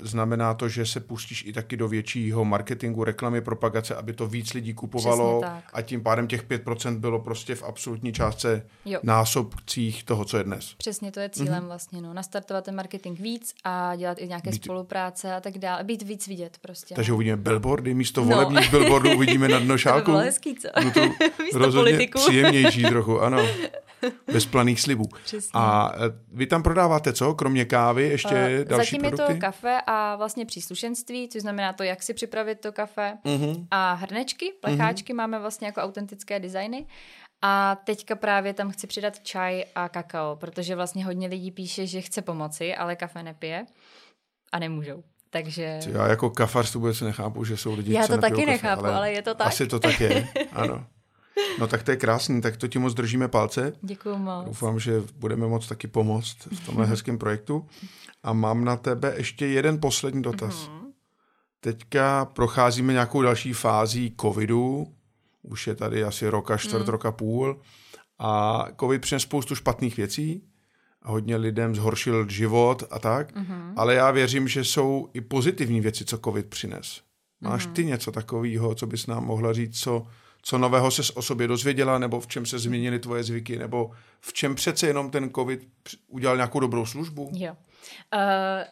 znamená 0.00 0.54
to, 0.54 0.68
že 0.68 0.86
se 0.86 1.00
pustíš 1.00 1.44
i 1.46 1.52
taky 1.52 1.76
do 1.76 1.88
většího 1.88 2.44
marketingu, 2.44 3.04
reklamy, 3.04 3.40
propagace, 3.40 3.94
aby 3.94 4.12
to 4.12 4.26
víc 4.26 4.54
lidí 4.54 4.74
kupovalo 4.74 5.42
a 5.72 5.82
tím 5.82 6.02
pádem 6.02 6.26
těch 6.26 6.48
5% 6.48 6.98
bylo 6.98 7.20
prostě 7.20 7.54
v 7.54 7.62
absolutní 7.62 8.12
částce 8.12 8.66
jo. 8.84 9.00
násobcích 9.02 10.04
toho, 10.04 10.24
co 10.24 10.36
je 10.36 10.44
dnes. 10.44 10.74
Přesně 10.78 11.12
to 11.12 11.20
je 11.20 11.28
cílem 11.28 11.62
mm-hmm. 11.62 11.66
vlastně, 11.66 12.00
no, 12.00 12.14
nastartovat 12.14 12.64
ten 12.64 12.74
marketing 12.74 13.20
víc 13.20 13.54
a 13.64 13.96
dělat 13.96 14.18
i 14.20 14.28
nějaké 14.28 14.50
být... 14.50 14.64
spolupráce 14.64 15.34
a 15.34 15.40
tak 15.40 15.58
dále, 15.58 15.84
být 15.84 16.02
víc 16.02 16.26
vidět 16.26 16.58
prostě. 16.60 16.94
Takže 16.94 17.12
no. 17.12 17.16
uvidíme 17.16 17.36
billboardy, 17.36 17.94
místo 17.94 18.24
no. 18.24 18.26
volebních 18.26 18.70
billboardů 18.70 19.16
uvidíme 19.16 19.48
na 19.48 19.58
dno 19.58 19.78
šálku. 19.78 20.00
to 20.04 20.10
by 20.10 20.12
bylo 20.12 20.24
hezký, 20.24 20.54
co? 20.54 20.68
No 20.84 20.90
to 21.52 21.58
rozhodně 21.58 21.92
politiku. 21.92 22.18
příjemnější 22.18 22.82
trochu, 22.82 23.20
ano. 23.20 23.46
Bez 24.32 24.46
planých 24.46 24.80
slibů. 24.80 25.04
Přesně. 25.24 25.50
A 25.54 25.92
e, 25.94 25.98
vy 26.32 26.46
tam 26.46 26.62
prodáváte 26.62 27.12
co, 27.12 27.34
kromě 27.34 27.64
kávy, 27.64 28.08
ještě 28.08 28.58
uh, 28.60 28.68
další 28.68 28.90
Zatím 28.90 29.00
produkty? 29.00 29.32
je 29.32 29.36
to 29.36 29.40
kafe 29.40 29.80
a 29.86 30.16
vlastně 30.16 30.46
příslušenství, 30.46 31.28
což 31.28 31.42
znamená 31.42 31.72
to, 31.72 31.82
jak 31.82 32.02
si 32.02 32.14
připravit 32.14 32.60
to 32.60 32.72
kafe. 32.72 33.18
Uh-huh. 33.24 33.66
A 33.70 33.92
hrnečky, 33.92 34.52
plecháčky 34.60 35.12
uh-huh. 35.12 35.16
máme 35.16 35.38
vlastně 35.38 35.66
jako 35.66 35.80
autentické 35.80 36.40
designy. 36.40 36.86
A 37.42 37.76
teďka 37.84 38.14
právě 38.14 38.54
tam 38.54 38.70
chci 38.70 38.86
přidat 38.86 39.20
čaj 39.20 39.64
a 39.74 39.88
kakao, 39.88 40.36
protože 40.36 40.76
vlastně 40.76 41.04
hodně 41.04 41.28
lidí 41.28 41.50
píše, 41.50 41.86
že 41.86 42.00
chce 42.00 42.22
pomoci, 42.22 42.74
ale 42.74 42.96
kafe 42.96 43.22
nepije 43.22 43.66
a 44.52 44.58
nemůžou. 44.58 45.02
Takže... 45.30 45.80
Já 45.86 46.06
jako 46.06 46.30
kafař 46.30 46.72
to 46.72 46.78
vůbec 46.78 47.00
nechápu, 47.00 47.44
že 47.44 47.56
jsou 47.56 47.74
lidi, 47.74 47.92
Já 47.92 48.06
to 48.06 48.18
taky 48.18 48.34
kafe, 48.34 48.46
nechápu, 48.46 48.84
ale, 48.84 48.94
ale 48.94 49.12
je 49.12 49.22
to 49.22 49.34
tak. 49.34 49.46
Asi 49.46 49.66
to 49.66 49.80
tak 49.80 50.00
je, 50.00 50.28
ano. 50.52 50.86
No 51.58 51.66
tak 51.66 51.82
to 51.82 51.90
je 51.90 51.96
krásný, 51.96 52.40
tak 52.40 52.56
to 52.56 52.68
ti 52.68 52.78
moc 52.78 52.94
držíme 52.94 53.28
palce. 53.28 53.72
Děkuji 53.82 54.18
moc. 54.18 54.46
Doufám, 54.46 54.80
že 54.80 55.02
budeme 55.16 55.46
moc 55.46 55.68
taky 55.68 55.86
pomoct 55.86 56.36
v 56.52 56.66
tomhle 56.66 56.86
hezkém 56.86 57.18
projektu. 57.18 57.66
A 58.22 58.32
mám 58.32 58.64
na 58.64 58.76
tebe 58.76 59.14
ještě 59.16 59.46
jeden 59.46 59.80
poslední 59.80 60.22
dotaz. 60.22 60.54
Mm-hmm. 60.54 60.84
Teďka 61.60 62.24
procházíme 62.24 62.92
nějakou 62.92 63.22
další 63.22 63.52
fází 63.52 64.14
covidu, 64.20 64.86
už 65.42 65.66
je 65.66 65.74
tady 65.74 66.04
asi 66.04 66.28
roka, 66.28 66.56
čtvrt 66.56 66.86
mm. 66.86 66.88
roka 66.88 67.12
půl 67.12 67.60
a 68.18 68.64
covid 68.80 69.02
přinesl 69.02 69.26
spoustu 69.26 69.54
špatných 69.54 69.96
věcí, 69.96 70.44
hodně 71.02 71.36
lidem 71.36 71.74
zhoršil 71.74 72.28
život 72.28 72.82
a 72.90 72.98
tak, 72.98 73.36
mm-hmm. 73.36 73.72
ale 73.76 73.94
já 73.94 74.10
věřím, 74.10 74.48
že 74.48 74.64
jsou 74.64 75.08
i 75.12 75.20
pozitivní 75.20 75.80
věci, 75.80 76.04
co 76.04 76.18
covid 76.18 76.46
přines. 76.46 77.00
Máš 77.40 77.68
mm-hmm. 77.68 77.72
ty 77.72 77.84
něco 77.84 78.12
takového, 78.12 78.74
co 78.74 78.86
bys 78.86 79.06
nám 79.06 79.24
mohla 79.24 79.52
říct, 79.52 79.80
co 79.80 80.06
co 80.44 80.58
nového 80.58 80.90
ses 80.90 81.10
o 81.10 81.22
sobě 81.22 81.48
dozvěděla, 81.48 81.98
nebo 81.98 82.20
v 82.20 82.26
čem 82.26 82.46
se 82.46 82.58
změnily 82.58 82.98
tvoje 82.98 83.22
zvyky, 83.22 83.58
nebo 83.58 83.90
v 84.20 84.32
čem 84.32 84.54
přece 84.54 84.86
jenom 84.86 85.10
ten 85.10 85.30
covid 85.30 85.60
udělal 86.08 86.36
nějakou 86.36 86.60
dobrou 86.60 86.86
službu? 86.86 87.30
Jo. 87.32 87.56
Uh, 88.14 88.20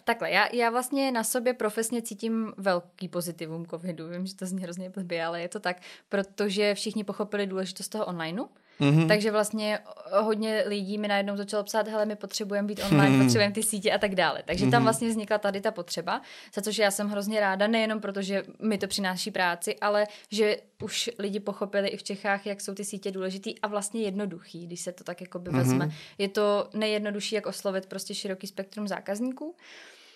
takhle, 0.04 0.30
já, 0.30 0.48
já 0.52 0.70
vlastně 0.70 1.12
na 1.12 1.24
sobě 1.24 1.54
profesně 1.54 2.02
cítím 2.02 2.52
velký 2.56 3.08
pozitivum 3.08 3.66
covidu. 3.66 4.08
Vím, 4.08 4.26
že 4.26 4.34
to 4.34 4.46
zní 4.46 4.62
hrozně 4.62 4.90
blbě, 4.90 5.24
ale 5.24 5.40
je 5.40 5.48
to 5.48 5.60
tak, 5.60 5.76
protože 6.08 6.74
všichni 6.74 7.04
pochopili 7.04 7.46
důležitost 7.46 7.88
toho 7.88 8.06
onlineu 8.06 8.44
Mm-hmm. 8.80 9.08
Takže 9.08 9.30
vlastně 9.30 9.78
hodně 10.20 10.64
lidí 10.66 10.98
mi 10.98 11.08
najednou 11.08 11.36
začalo 11.36 11.64
psát, 11.64 11.88
hele, 11.88 12.06
my 12.06 12.16
potřebujeme 12.16 12.68
být 12.68 12.80
online, 12.84 13.10
mm-hmm. 13.10 13.22
potřebujeme 13.22 13.54
ty 13.54 13.62
sítě 13.62 13.92
a 13.92 13.98
tak 13.98 14.14
dále. 14.14 14.42
Takže 14.46 14.66
mm-hmm. 14.66 14.70
tam 14.70 14.82
vlastně 14.82 15.08
vznikla 15.08 15.38
tady 15.38 15.60
ta 15.60 15.70
potřeba, 15.70 16.22
za 16.54 16.62
což 16.62 16.78
já 16.78 16.90
jsem 16.90 17.08
hrozně 17.08 17.40
ráda, 17.40 17.66
nejenom 17.66 18.00
proto, 18.00 18.22
že 18.22 18.42
mi 18.60 18.78
to 18.78 18.86
přináší 18.86 19.30
práci, 19.30 19.76
ale 19.78 20.06
že 20.30 20.56
už 20.82 21.10
lidi 21.18 21.40
pochopili 21.40 21.88
i 21.88 21.96
v 21.96 22.02
Čechách, 22.02 22.46
jak 22.46 22.60
jsou 22.60 22.74
ty 22.74 22.84
sítě 22.84 23.10
důležitý 23.10 23.58
a 23.60 23.68
vlastně 23.68 24.02
jednoduchý, 24.02 24.66
když 24.66 24.80
se 24.80 24.92
to 24.92 25.04
tak 25.04 25.20
jako 25.20 25.38
by 25.38 25.50
vezme. 25.50 25.86
Mm-hmm. 25.86 25.92
Je 26.18 26.28
to 26.28 26.68
nejjednodušší, 26.74 27.34
jak 27.34 27.46
oslovit 27.46 27.86
prostě 27.86 28.14
široký 28.14 28.46
spektrum 28.46 28.88
zákazníků. 28.88 29.54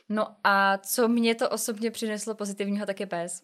No 0.09 0.27
a 0.45 0.79
co 0.79 1.09
mě 1.09 1.35
to 1.35 1.51
osobně 1.51 1.91
přineslo 1.91 2.35
pozitivního, 2.35 2.87
tak 2.87 3.01
je 3.01 3.07
pes. 3.07 3.43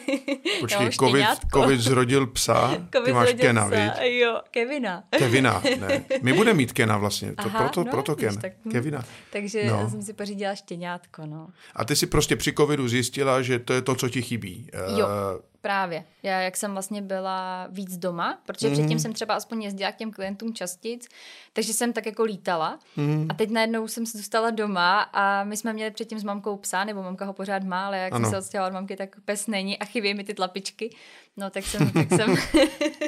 Počkej, 0.60 0.90
COVID, 0.90 1.26
COVID 1.52 1.80
zrodil 1.80 2.26
psa, 2.26 2.70
COVID 2.92 3.04
ty 3.04 3.12
máš 3.12 3.34
Kena, 3.34 3.70
psa, 3.70 4.02
Jo, 4.02 4.40
Kevina. 4.50 5.04
Kevina, 5.10 5.62
ne. 5.80 6.04
My 6.22 6.32
budeme 6.32 6.56
mít 6.56 6.72
Kena 6.72 6.98
vlastně, 6.98 7.28
to 7.28 7.42
Aha, 7.46 7.58
proto, 7.58 7.84
no, 7.84 7.90
proto 7.90 8.16
Ken, 8.16 8.36
tak, 8.36 8.52
hm. 8.64 8.70
Kevina. 8.70 9.04
Takže 9.32 9.64
no. 9.64 9.90
jsem 9.90 10.02
si 10.02 10.12
pořídila 10.12 10.54
štěňátko, 10.54 11.26
no. 11.26 11.48
A 11.74 11.84
ty 11.84 11.96
si 11.96 12.06
prostě 12.06 12.36
při 12.36 12.52
covidu 12.52 12.88
zjistila, 12.88 13.42
že 13.42 13.58
to 13.58 13.72
je 13.72 13.82
to, 13.82 13.94
co 13.94 14.08
ti 14.08 14.22
chybí. 14.22 14.70
Jo. 14.98 15.06
Uh, 15.06 15.40
Právě. 15.60 16.04
Já, 16.22 16.40
jak 16.40 16.56
jsem 16.56 16.72
vlastně 16.72 17.02
byla 17.02 17.66
víc 17.70 17.96
doma, 17.96 18.38
protože 18.46 18.68
mm-hmm. 18.68 18.72
předtím 18.72 18.98
jsem 18.98 19.12
třeba 19.12 19.34
aspoň 19.34 19.62
jezdila 19.62 19.92
k 19.92 19.96
těm 19.96 20.10
klientům 20.10 20.54
častic, 20.54 21.08
takže 21.52 21.72
jsem 21.72 21.92
tak 21.92 22.06
jako 22.06 22.22
lítala. 22.22 22.78
Mm-hmm. 22.96 23.26
A 23.28 23.34
teď 23.34 23.50
najednou 23.50 23.88
jsem 23.88 24.06
se 24.06 24.18
dostala 24.18 24.50
doma 24.50 25.00
a 25.00 25.44
my 25.44 25.56
jsme 25.56 25.72
měli 25.72 25.90
předtím 25.90 26.18
s 26.18 26.24
mamkou 26.24 26.56
psa, 26.56 26.84
nebo 26.84 27.02
mamka 27.02 27.24
ho 27.24 27.32
pořád 27.32 27.64
má, 27.64 27.86
ale 27.86 27.98
jak 27.98 28.12
ano. 28.12 28.24
jsem 28.24 28.30
se 28.30 28.38
odstěhovala 28.38 28.68
od 28.68 28.74
mamky, 28.74 28.96
tak 28.96 29.16
pes 29.24 29.46
není 29.46 29.78
a 29.78 29.84
chybí 29.84 30.14
mi 30.14 30.24
ty 30.24 30.34
tlapičky. 30.34 30.90
No 31.36 31.50
tak 31.50 31.64
jsem... 31.64 31.90
Tak, 31.98 32.08
jsem 32.08 32.36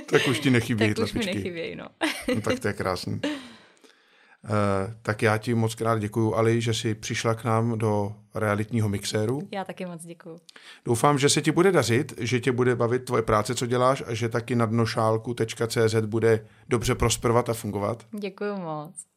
tak 0.07 0.29
už 0.29 0.41
ti 0.41 0.51
nechybí 0.51 0.79
tak 0.87 0.97
tlapičky. 0.97 1.19
už 1.19 1.27
mi 1.27 1.35
nechybějí, 1.35 1.77
no. 1.77 1.87
no. 2.35 2.41
tak 2.41 2.61
to 2.61 2.69
je 2.69 2.75
krásný. 2.75 3.21
Uh, 4.45 4.51
tak 5.03 5.23
já 5.23 5.39
ti 5.39 5.55
moc 5.55 5.75
krát 5.75 5.99
děkuju, 5.99 6.35
Ali, 6.35 6.61
že 6.61 6.75
jsi 6.75 6.95
přišla 6.95 7.35
k 7.35 7.45
nám 7.45 7.79
do 7.79 8.13
realitního 8.35 8.89
mixéru. 8.89 9.49
Já 9.53 9.65
taky 9.65 9.87
moc 9.87 10.03
děkuju. 10.05 10.39
Doufám, 10.85 11.19
že 11.19 11.29
se 11.29 11.43
ti 11.43 11.53
bude 11.53 11.73
dařit, 11.73 12.13
že 12.19 12.41
tě 12.41 12.53
bude 12.53 12.77
bavit 12.77 13.05
tvoje 13.05 13.23
práce, 13.23 13.55
co 13.55 13.67
děláš 13.67 14.03
a 14.07 14.15
že 14.15 14.29
taky 14.29 14.55
na 14.55 14.67
dnošálku.cz 14.67 15.95
bude 16.07 16.47
dobře 16.69 16.95
prosperovat 16.95 17.49
a 17.49 17.55
fungovat. 17.55 18.07
Děkuju 18.19 18.57
moc. 18.57 19.11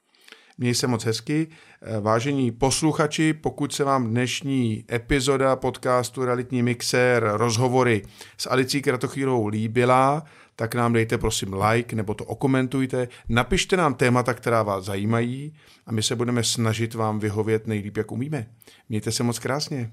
Měj 0.58 0.76
se 0.76 0.88
moc 0.88 1.06
hezky. 1.06 1.48
Eh, 1.82 2.00
vážení 2.00 2.52
posluchači, 2.52 3.34
pokud 3.34 3.74
se 3.74 3.84
vám 3.84 4.10
dnešní 4.10 4.86
epizoda 4.92 5.56
podcastu 5.56 6.26
Realitní 6.26 6.64
mixér 6.64 7.32
rozhovory 7.34 8.02
s 8.38 8.50
Alicí 8.50 8.82
Kratochýrovou 8.82 9.48
líbila, 9.48 10.24
tak 10.56 10.76
nám 10.76 10.94
dejte 10.94 11.18
prosím 11.18 11.54
like 11.54 11.96
nebo 11.96 12.14
to 12.14 12.26
okomentujte. 12.26 13.08
Napište 13.30 13.78
nám 13.78 13.94
témata, 13.94 14.34
která 14.34 14.64
vás 14.64 14.86
zajímají 14.86 15.54
a 15.86 15.92
my 15.92 16.04
se 16.04 16.16
budeme 16.16 16.44
snažit 16.44 16.94
vám 16.94 17.20
vyhovět 17.20 17.68
nejlíp, 17.68 17.98
jak 17.98 18.12
umíme. 18.12 18.48
Mějte 18.90 19.12
se 19.12 19.24
moc 19.24 19.40
krásně. 19.40 19.92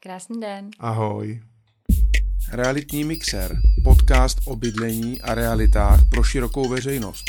Krásný 0.00 0.40
den. 0.40 0.70
Ahoj. 0.78 1.40
Realitní 2.52 3.04
mixer, 3.04 3.56
podcast 3.84 4.38
o 4.46 4.56
bydlení 4.56 5.20
a 5.20 5.34
realitách 5.34 6.00
pro 6.10 6.22
širokou 6.22 6.68
veřejnost. 6.68 7.24